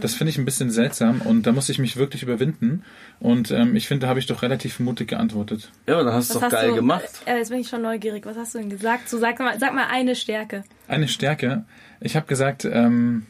[0.00, 2.82] Das finde ich ein bisschen seltsam und da muss ich mich wirklich überwinden
[3.20, 5.70] und ähm, ich finde, da habe ich doch relativ mutig geantwortet.
[5.86, 7.04] Ja, aber dann hast du Was doch hast geil du, gemacht.
[7.26, 8.24] Äh, jetzt bin ich schon neugierig.
[8.24, 9.08] Was hast du denn gesagt?
[9.10, 10.64] So, sag, mal, sag mal eine Stärke.
[10.86, 11.64] Eine Stärke,
[12.00, 13.26] ich habe gesagt, ähm,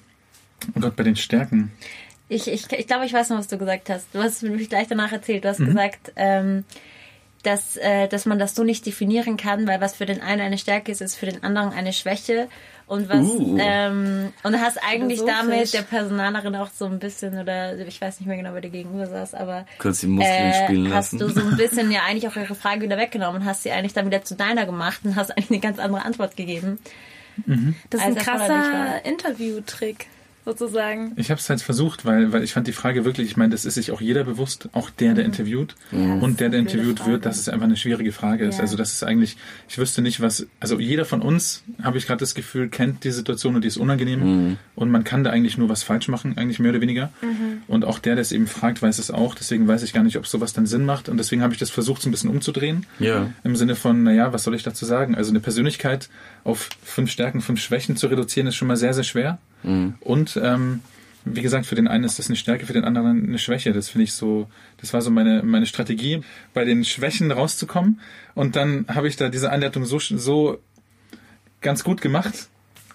[0.74, 1.72] oh Gott, bei den Stärken,
[2.28, 4.06] Ich, ich, ich glaube, ich weiß noch, was du gesagt hast.
[4.12, 5.38] Du hast mir gleich danach erzählt.
[5.38, 5.42] Mhm.
[5.42, 6.64] Du hast gesagt, ähm,
[7.42, 10.58] dass, äh, dass man das so nicht definieren kann, weil was für den einen eine
[10.58, 12.48] Stärke ist, ist für den anderen eine Schwäche.
[12.89, 13.59] Und was Uh.
[13.61, 15.47] ähm, und hast eigentlich Philosophisch.
[15.47, 18.70] damit der Personalerin auch so ein bisschen oder ich weiß nicht mehr genau, wer dir
[18.70, 21.18] gegenüber saß, aber Kurz die Muskeln äh, spielen hast lassen.
[21.18, 23.93] du so ein bisschen ja eigentlich auch ihre Frage wieder weggenommen und hast sie eigentlich
[23.93, 26.78] dann wieder zu deiner gemacht und hast eigentlich eine ganz andere Antwort gegeben.
[27.91, 29.05] Das ist ein erforderlich krasser.
[29.05, 30.07] Interview-Trick,
[30.49, 31.12] sozusagen.
[31.16, 33.64] Ich habe es halt versucht, weil, weil ich fand die Frage wirklich, ich meine, das
[33.64, 37.12] ist sich auch jeder bewusst, auch der, der interviewt das und der, der interviewt Frage.
[37.12, 38.57] wird, dass es einfach eine schwierige Frage ist.
[38.57, 38.62] Ja.
[38.62, 39.36] Also das ist eigentlich,
[39.68, 43.11] ich wüsste nicht, was, also jeder von uns, habe ich gerade das Gefühl, kennt die
[43.11, 46.59] Situation und die ist unangenehm und man kann da eigentlich nur was falsch machen, eigentlich
[46.59, 47.11] mehr oder weniger.
[47.66, 49.34] Und auch der, der es eben fragt, weiß es auch.
[49.34, 51.70] Deswegen weiß ich gar nicht, ob sowas dann Sinn macht und deswegen habe ich das
[51.70, 52.86] versucht, so ein bisschen umzudrehen.
[52.99, 53.30] Ja.
[53.44, 55.14] Im Sinne von, naja, was soll ich dazu sagen?
[55.14, 56.09] Also eine Persönlichkeit
[56.44, 59.38] auf fünf Stärken, fünf Schwächen zu reduzieren, ist schon mal sehr, sehr schwer.
[60.00, 60.80] Und ähm,
[61.24, 63.72] wie gesagt, für den einen ist das eine Stärke, für den anderen eine Schwäche.
[63.72, 64.48] Das finde ich so,
[64.78, 66.22] das war so meine, meine Strategie,
[66.54, 68.00] bei den Schwächen rauszukommen.
[68.34, 70.59] Und dann habe ich da diese Einleitung so, so
[71.61, 72.48] ganz gut gemacht.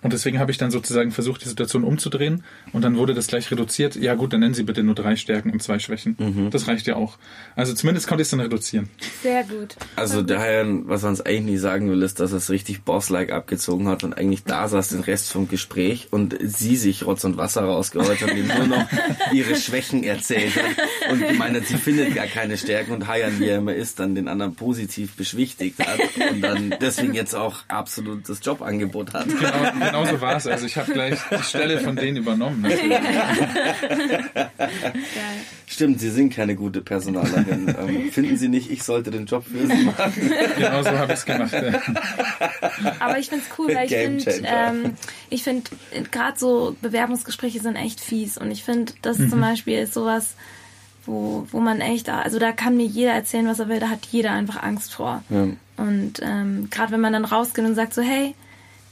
[0.03, 2.43] Und deswegen habe ich dann sozusagen versucht, die Situation umzudrehen.
[2.73, 3.95] Und dann wurde das gleich reduziert.
[3.95, 6.49] Ja gut, dann nennen Sie bitte nur drei Stärken und zwei Schwächen.
[6.51, 7.17] Das reicht ja auch.
[7.55, 8.89] Also zumindest konnte ich es dann reduzieren.
[9.21, 9.75] Sehr gut.
[9.95, 13.31] Also daher, was man uns eigentlich nie sagen will, ist, dass er es richtig boss-like
[13.31, 17.37] abgezogen hat und eigentlich da saß den Rest vom Gespräch und sie sich Rotz und
[17.37, 18.85] Wasser rausgeholt hat und ihm nur noch
[19.31, 23.45] ihre Schwächen erzählt hat und gemeint hat, sie findet gar keine Stärken und Hayan, wie
[23.45, 25.99] er immer ist, dann den anderen positiv beschwichtigt hat
[26.31, 29.27] und dann deswegen jetzt auch absolut das Jobangebot hat.
[29.27, 30.47] Genau, genau so war es.
[30.47, 32.65] Also ich habe gleich die Stelle von denen übernommen.
[35.67, 37.73] Stimmt, Sie sind keine gute Personalerin.
[37.83, 40.31] Ähm, finden Sie nicht, ich sollte den Job für Sie machen?
[40.57, 41.51] Genau so habe ich es gemacht.
[41.53, 41.81] Ja.
[42.99, 44.93] Aber ich find's cool, weil ich finde, ähm,
[45.29, 45.69] ich finde,
[46.11, 48.37] gerade so Bewerbungsgespräche sind echt fies.
[48.37, 49.29] Und ich finde, das Mhm.
[49.29, 50.35] zum Beispiel ist sowas,
[51.05, 54.05] wo, wo man echt, also da kann mir jeder erzählen, was er will, da hat
[54.11, 55.23] jeder einfach Angst vor.
[55.29, 55.47] Ja.
[55.77, 58.35] Und ähm, gerade wenn man dann rausgeht und sagt so, hey,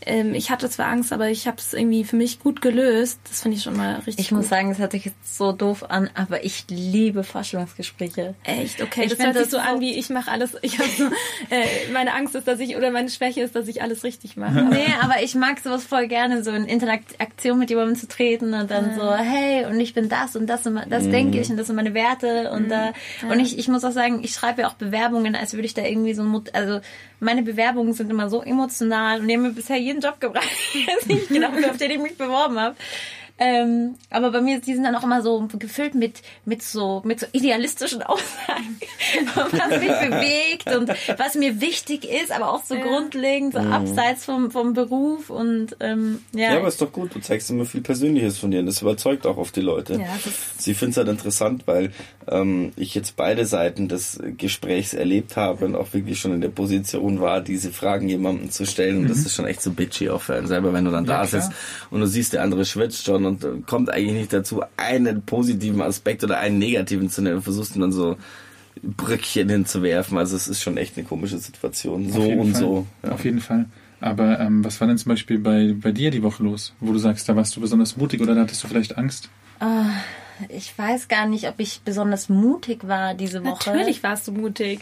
[0.05, 3.41] ähm, ich hatte zwar Angst, aber ich habe es irgendwie für mich gut gelöst, das
[3.41, 4.39] finde ich schon mal richtig Ich gut.
[4.39, 8.33] muss sagen, es hört sich jetzt so doof an, aber ich liebe Vorstellungsgespräche.
[8.43, 9.03] Echt, okay.
[9.05, 10.57] Ich das hört sich das so so- an, wie ich mache alles.
[10.61, 11.05] Ich habe so,
[11.49, 14.61] äh, meine Angst ist, dass ich oder meine Schwäche ist, dass ich alles richtig mache.
[14.71, 18.71] Nee, aber ich mag sowas voll gerne, so in Interaktion mit jemandem zu treten und
[18.71, 21.67] dann so, hey, und ich bin das und das und das denke ich und das
[21.67, 22.93] sind meine Werte und da
[23.29, 25.83] und ich, ich muss auch sagen, ich schreibe ja auch Bewerbungen, als würde ich da
[25.83, 26.79] irgendwie so ein Mut, also
[27.19, 30.47] meine Bewerbungen sind immer so emotional und die haben mir bisher jeden Job gebracht.
[30.73, 32.75] Ich weiß nicht genau, auf den ich mich beworben habe.
[33.43, 37.19] Ähm, aber bei mir, die sind dann auch immer so gefüllt mit, mit so, mit
[37.21, 38.79] so idealistischen Aussagen,
[39.35, 42.81] was mich bewegt und was mir wichtig ist, aber auch so Ja.
[42.85, 46.51] grundlegend, so abseits vom, vom Beruf und, ähm, ja.
[46.51, 47.15] Ja, aber ist doch gut.
[47.15, 49.93] Du zeigst immer viel Persönliches von dir und das überzeugt auch oft die Leute.
[49.95, 50.05] Ja,
[50.59, 51.91] Sie finden es halt interessant, weil
[52.27, 56.49] ähm, ich jetzt beide Seiten des Gesprächs erlebt habe und auch wirklich schon in der
[56.49, 58.99] Position war, diese Fragen jemandem zu stellen.
[58.99, 61.21] Und das ist schon echt so bitchy auch für einen selber, wenn du dann Ja,
[61.21, 61.41] da klar.
[61.41, 61.51] sitzt
[61.89, 65.81] und du siehst, der andere schwitzt schon und äh, kommt eigentlich nicht dazu, einen positiven
[65.81, 68.17] Aspekt oder einen negativen zu nennen und versuchst ihm dann so
[68.83, 70.17] Brückchen hinzuwerfen.
[70.17, 72.11] Also es ist schon echt eine komische Situation.
[72.11, 72.61] So und Fall.
[72.61, 72.87] so.
[73.03, 73.11] Ja.
[73.11, 73.65] Auf jeden Fall.
[73.99, 76.97] Aber ähm, was war denn zum Beispiel bei, bei dir die Woche los, wo du
[76.97, 79.29] sagst, da warst du besonders mutig oder da hattest du vielleicht Angst?
[80.49, 83.69] ich weiß gar nicht, ob ich besonders mutig war diese Woche.
[83.69, 84.79] Natürlich warst du mutig.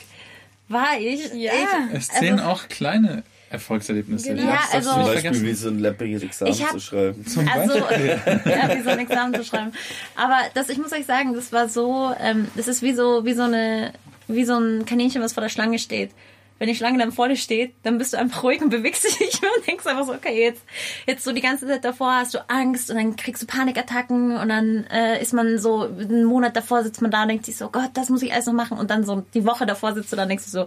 [0.69, 1.33] war ich.
[1.33, 1.51] Ja.
[1.91, 4.29] Ich, Es zählen also, auch kleine Erfolgserlebnisse.
[4.35, 4.49] Genau.
[4.49, 5.45] Ja, also- Zum nicht Beispiel vergessen.
[5.45, 7.25] wie so ein läppiges Examen Ich hab- zu schreiben.
[7.53, 7.77] Also,
[8.49, 9.71] ja, wie so ein Examen zu schreiben.
[10.15, 13.33] Aber das, ich muss euch sagen, das war so, ähm, das ist wie so, wie
[13.33, 13.93] so eine,
[14.27, 16.11] wie so ein Kaninchen, was vor der Schlange steht.
[16.59, 19.17] Wenn die Schlange dann vor dir steht, dann bist du einfach ruhig und bewegst dich
[19.19, 20.61] nicht mehr und denkst einfach so, okay, jetzt,
[21.07, 24.49] jetzt so die ganze Zeit davor hast du Angst und dann kriegst du Panikattacken und
[24.49, 27.69] dann äh, ist man so, einen Monat davor sitzt man da und denkt sich so,
[27.69, 30.17] Gott, das muss ich alles noch machen und dann so die Woche davor sitzt du
[30.17, 30.65] da und denkst du so,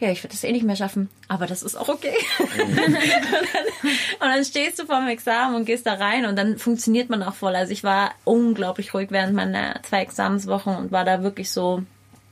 [0.00, 2.14] ja, ich werde das eh nicht mehr schaffen, aber das ist auch okay.
[2.38, 6.58] und, dann, und dann stehst du vor dem Examen und gehst da rein und dann
[6.58, 7.56] funktioniert man auch voll.
[7.56, 11.82] Also ich war unglaublich ruhig während meiner zwei Examenswochen und war da wirklich so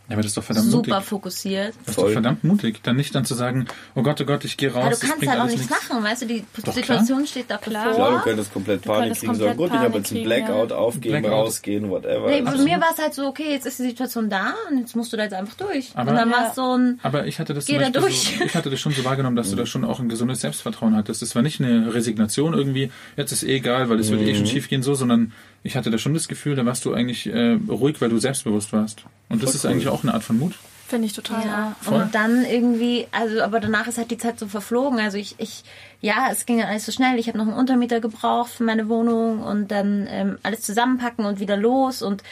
[0.08, 1.08] Ja, aber das ist doch verdammt super mutig.
[1.08, 1.74] fokussiert.
[1.80, 2.12] Das ist doch Voll.
[2.12, 2.80] verdammt mutig.
[2.84, 4.76] Dann nicht dann zu sagen, oh Gott, oh Gott, ich gehe raus.
[4.84, 5.88] Aber du das kannst halt auch nichts nichts.
[5.90, 7.92] machen, weißt du, die Doch, Situation steht da Klar.
[7.92, 10.24] Klar, du könntest komplett Panik könntest kriegen, sagen, komplett gut, ich habe Panik jetzt einen
[10.24, 10.76] Blackout, ja.
[10.76, 11.32] aufgeben, Blackout.
[11.46, 12.28] rausgehen, whatever.
[12.30, 14.78] Nee, bei Also, mir war es halt so, okay, jetzt ist die Situation da und
[14.78, 15.90] jetzt musst du da jetzt einfach durch.
[15.94, 16.48] Aber- und dann war Ja.
[16.50, 18.36] es so ein, Aber ich hatte das Geh da durch.
[18.38, 20.94] So, ich hatte das schon so wahrgenommen, dass du da schon auch ein gesundes Selbstvertrauen
[20.94, 21.20] hattest.
[21.22, 24.36] Es war nicht eine Resignation irgendwie, jetzt ist eh egal, weil es wird eh Mhm.
[24.36, 25.32] schon schief gehen so, sondern
[25.62, 28.72] ich hatte da schon das Gefühl, da warst du eigentlich äh, ruhig, weil du selbstbewusst
[28.72, 29.04] warst.
[29.28, 29.70] Und das Voll ist cool.
[29.70, 30.54] eigentlich auch eine Art von Mut.
[30.86, 31.44] Finde ich total.
[31.44, 32.02] Ja, Voll.
[32.02, 35.00] und dann irgendwie, also aber danach ist halt die Zeit so verflogen.
[35.00, 35.64] Also ich, ich
[36.00, 37.18] ja, es ging ja alles so schnell.
[37.18, 41.40] Ich habe noch einen Untermieter gebraucht für meine Wohnung und dann ähm, alles zusammenpacken und
[41.40, 42.22] wieder los und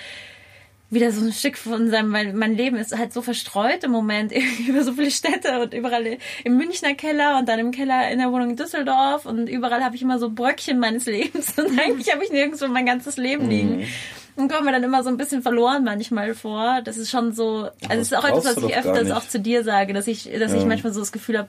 [0.91, 4.31] wieder so ein Stück von seinem, weil mein Leben ist halt so verstreut im Moment
[4.33, 8.19] irgendwie über so viele Städte und überall im Münchner Keller und dann im Keller in
[8.19, 12.13] der Wohnung in Düsseldorf und überall habe ich immer so Bröckchen meines Lebens und eigentlich
[12.13, 13.85] habe ich nirgendwo mein ganzes Leben liegen.
[14.37, 16.81] Und komme mir dann immer so ein bisschen verloren manchmal vor.
[16.83, 19.63] Das ist schon so, also es ist auch etwas, was ich öfters auch zu dir
[19.63, 20.67] sage, dass ich, dass ich Ja.
[20.67, 21.49] manchmal so das Gefühl habe,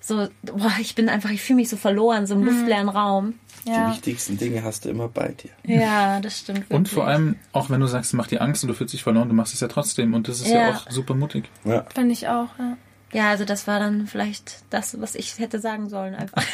[0.00, 3.34] so, boah, ich bin einfach, ich fühle mich so verloren, so im luftleeren Raum.
[3.66, 3.90] Die Ja.
[3.90, 5.50] wichtigsten Dinge hast du immer bei dir.
[5.64, 6.60] Ja, das stimmt.
[6.60, 6.76] Wirklich.
[6.76, 9.02] Und vor allem, auch wenn du sagst, es macht dir Angst und du fühlst dich
[9.02, 10.14] verloren, du machst es ja trotzdem.
[10.14, 10.70] Und das ist ja, Ja.
[10.76, 11.44] auch super mutig.
[11.64, 11.84] Ja.
[11.94, 12.76] Finde ich auch, ja.
[13.10, 16.42] Ja, also das war dann vielleicht das, was ich hätte sagen sollen einfach.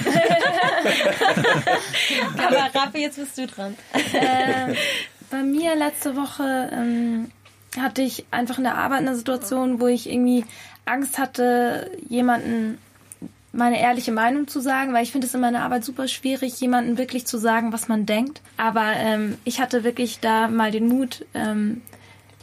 [2.38, 3.74] Aber Raffi, jetzt bist du dran.
[3.92, 4.74] Äh,
[5.30, 7.30] bei mir letzte Woche ähm,
[7.78, 10.44] hatte ich einfach in der Arbeit eine Situation, wo ich irgendwie
[10.84, 12.78] Angst hatte, jemanden
[13.54, 16.98] meine ehrliche Meinung zu sagen, weil ich finde es in meiner Arbeit super schwierig, jemanden
[16.98, 18.40] wirklich zu sagen, was man denkt.
[18.56, 21.82] Aber ähm, ich hatte wirklich da mal den Mut, ähm,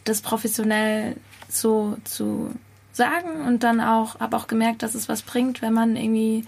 [0.04, 1.16] das professionell
[1.50, 2.52] so zu
[2.94, 6.46] sagen und dann auch, habe auch gemerkt, dass es was bringt, wenn man irgendwie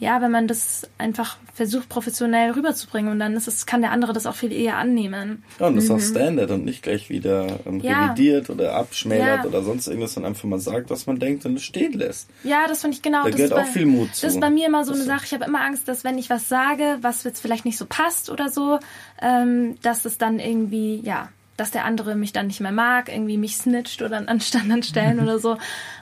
[0.00, 4.12] ja, wenn man das einfach versucht, professionell rüberzubringen und dann ist es, kann der andere
[4.12, 5.44] das auch viel eher annehmen.
[5.60, 7.80] Ja, und das ist auch Standard und nicht gleich wieder ähm, Mhm.
[7.82, 8.04] Ja.
[8.06, 9.44] revidiert oder abschmälert Ja.
[9.46, 12.28] oder sonst irgendwas, sondern einfach mal sagt, was man denkt und es stehen lässt.
[12.44, 13.24] Ja, das finde ich genau.
[13.24, 14.26] Da das gehört ist auch viel Mut zu.
[14.26, 15.24] Das ist bei mir immer so Das eine Sache.
[15.26, 18.30] Ich habe immer Angst, dass wenn ich was sage, was jetzt vielleicht nicht so passt
[18.30, 18.78] oder so,
[19.20, 21.28] ähm, dass es dann irgendwie, ja,
[21.60, 25.20] dass der andere mich dann nicht mehr mag, irgendwie mich snitcht oder an anderen Stellen
[25.20, 25.58] oder so.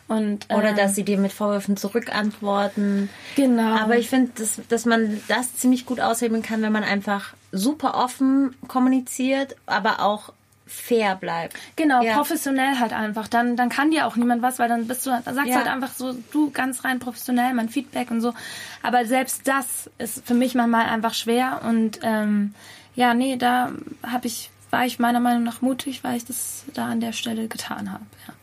[0.07, 3.11] Und, Oder ähm, dass sie dir mit Vorwürfen zurückantworten.
[3.37, 3.77] Genau.
[3.77, 7.95] Aber ich finde, dass, dass man das ziemlich gut aushebeln kann, wenn man einfach super
[7.95, 10.33] offen kommuniziert, aber auch
[10.67, 11.57] fair bleibt.
[11.77, 12.15] Genau, Ja.
[12.15, 13.27] professionell halt einfach.
[13.27, 15.55] Dann, dann kann dir auch niemand was, weil dann bist du, dann sagst Ja.
[15.55, 18.35] du halt einfach so, du ganz rein professionell, mein Feedback und so.
[18.83, 22.55] Aber selbst das ist für mich manchmal einfach schwer und ähm,
[22.95, 23.73] ja, nee, da
[24.07, 27.49] habe ich, war ich meiner Meinung nach mutig, weil ich das da an der Stelle
[27.49, 28.05] getan habe.
[28.27, 28.35] Ja.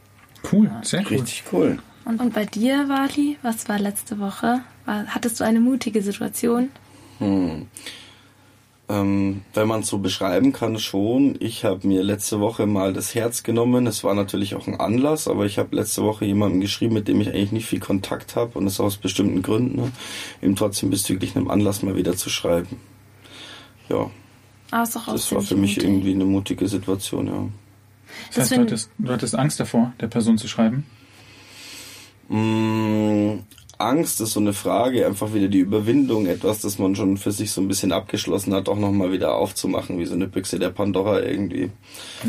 [0.51, 1.07] Cool, sehr cool.
[1.07, 1.80] Richtig cool.
[2.05, 4.61] Und, und bei dir, Wally, was war letzte Woche?
[4.86, 6.69] War, hattest du eine mutige Situation?
[7.17, 7.67] Hm.
[8.88, 11.36] Ähm, wenn man es so beschreiben kann, schon.
[11.39, 13.88] Ich habe mir letzte Woche mal das Herz genommen.
[13.88, 17.19] Es war natürlich auch ein Anlass, aber ich habe letzte Woche jemanden geschrieben, mit dem
[17.19, 19.78] ich eigentlich nicht viel Kontakt habe und das aus bestimmten Gründen.
[19.78, 19.91] Ne?
[20.43, 22.80] Eben trotzdem bezüglich einem Anlass mal wieder zu schreiben.
[23.89, 24.11] Ja,
[24.72, 25.84] Ah, ist doch auch das war für mich mutig.
[25.89, 27.47] irgendwie eine mutige Situation, ja.
[28.30, 30.86] Das heißt, du hattest, du hattest Angst davor, der Person zu schreiben.
[32.30, 33.39] Mm,
[33.78, 37.51] Angst ist so eine Frage, einfach wieder die Überwindung, etwas, das man schon für sich
[37.51, 41.22] so ein bisschen abgeschlossen hat, auch nochmal wieder aufzumachen, wie so eine Büchse der Pandora
[41.22, 41.70] irgendwie.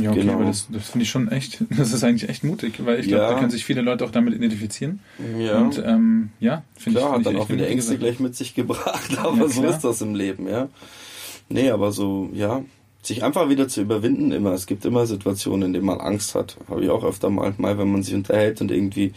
[0.01, 0.35] Ja, okay, Genau.
[0.35, 3.23] aber das, das finde ich schon echt, das ist eigentlich echt mutig, weil ich glaube,
[3.23, 3.31] Ja.
[3.33, 5.01] da können sich viele Leute auch damit identifizieren.
[5.39, 5.59] Ja.
[5.61, 8.55] Und ähm, ja, finde ich, Klar, find hat dann auch wieder Ängste gleich mit sich
[8.55, 10.69] gebracht, aber Ja, so ist das im Leben, ja.
[11.49, 12.63] Nee, aber so, ja,
[13.03, 14.53] sich einfach wieder zu überwinden immer.
[14.53, 16.57] Es gibt immer Situationen, in denen man Angst hat.
[16.69, 19.13] Habe ich auch öfter mal, mal, wenn man sich unterhält und irgendwie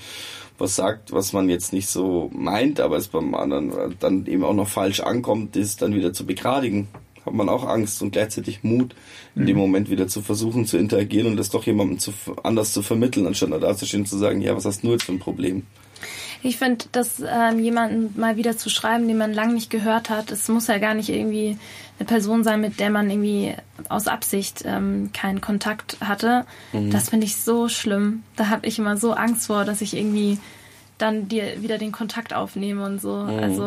[0.60, 4.54] was sagt, was man jetzt nicht so meint, aber es beim anderen dann eben auch
[4.54, 6.90] noch falsch ankommt, das dann wieder zu begradigen.
[7.26, 8.94] Hat man auch Angst und gleichzeitig Mut,
[9.36, 9.48] in Mhm.
[9.48, 12.12] dem Moment wieder zu versuchen zu interagieren und das doch jemandem zu,
[12.44, 15.04] anders zu vermitteln, anstatt da zu stehen und zu sagen, ja, was hast du jetzt
[15.04, 15.64] für ein Problem?
[16.42, 20.32] Ich finde, dass ähm, jemanden mal wieder zu schreiben, den man lange nicht gehört hat,
[20.32, 21.58] es muss ja gar nicht irgendwie
[22.00, 23.56] eine Person sein, mit der man irgendwie
[23.90, 26.46] aus Absicht ähm, keinen Kontakt hatte.
[26.72, 28.24] Das finde ich so schlimm.
[28.36, 30.40] Da habe ich immer so Angst vor, dass ich irgendwie
[30.98, 33.16] dann dir wieder den Kontakt aufnehmen und so.
[33.18, 33.40] Mhm.
[33.40, 33.64] Also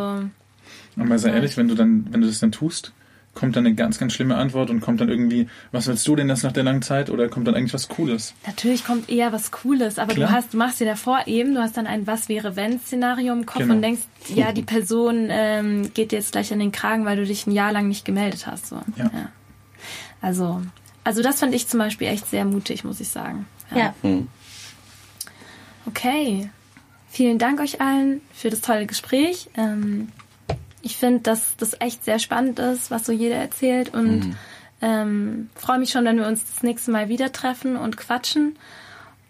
[0.97, 2.93] Aber sei ehrlich, wenn du dann, wenn du das dann tust,
[3.35, 6.29] kommt dann eine ganz, ganz schlimme Antwort und kommt dann irgendwie, was willst du denn
[6.29, 8.35] das nach der langen Zeit oder kommt dann eigentlich was Cooles?
[8.47, 10.29] natürlich kommt eher was Cooles, aber Klar.
[10.29, 13.33] du hast, du machst dir davor eben, du hast dann ein Was wäre wenn Szenario
[13.33, 13.75] im Kopf Genau.
[13.75, 14.03] und denkst,
[14.35, 17.53] ja, die Person ähm, geht dir jetzt gleich an den Kragen, weil du dich ein
[17.53, 18.67] Jahr lang nicht gemeldet hast.
[18.67, 18.77] So.
[18.97, 19.11] Ja.
[20.21, 20.61] Also,
[21.05, 23.47] also das fand ich zum Beispiel echt sehr mutig, muss ich sagen.
[23.75, 23.95] Ja.
[24.03, 24.29] Hm.
[25.87, 26.51] Okay.
[27.09, 29.49] Vielen Dank euch allen für das tolle Gespräch.
[29.57, 30.09] Ähm,
[30.83, 34.37] ich finde, dass das echt sehr spannend ist, was so jeder erzählt und
[34.83, 38.59] ähm, freue mich schon, wenn wir uns das nächste Mal wieder treffen und quatschen.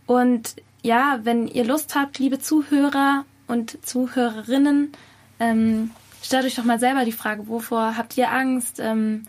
[0.07, 4.93] Und ja, wenn ihr Lust habt, liebe Zuhörer und Zuhörerinnen,
[5.39, 5.91] ähm,
[6.23, 8.81] stellt euch doch mal selber die Frage, wovor habt ihr Angst?
[8.81, 9.25] Ähm,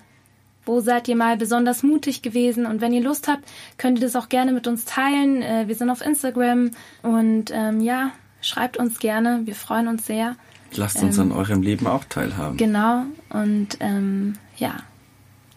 [0.66, 2.66] wo seid ihr mal besonders mutig gewesen?
[2.66, 3.44] Und wenn ihr Lust habt,
[3.78, 5.42] könnt ihr das auch gerne mit uns teilen.
[5.42, 6.72] Äh, wir sind auf Instagram
[7.02, 8.12] und ähm, ja,
[8.42, 9.42] schreibt uns gerne.
[9.44, 10.38] Wir freuen uns sehr.
[10.78, 12.58] Lasst uns Ähm, an eurem Leben auch teilhaben.
[12.58, 13.04] Genau.
[13.30, 14.78] Und ähm, ja,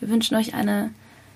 [0.01, 0.91] wir wünschen euch eine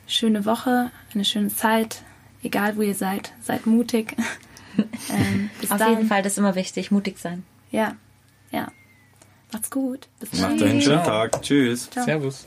[0.07, 2.03] schöne Woche, eine schöne Zeit,
[2.43, 3.33] egal wo ihr seid.
[3.43, 4.17] Seid mutig.
[5.11, 5.91] ähm, Auf dann.
[5.91, 7.45] jeden Fall, das ist immer wichtig, mutig sein.
[7.71, 7.97] Ja,
[8.51, 8.71] ja.
[9.53, 10.09] Macht's gut.
[10.21, 10.63] Bis Macht dann.
[10.63, 11.05] euch einen schönen.
[11.05, 11.43] Tag.
[11.43, 11.91] Tschüss.
[11.91, 12.05] Ciao.
[12.05, 12.47] Servus.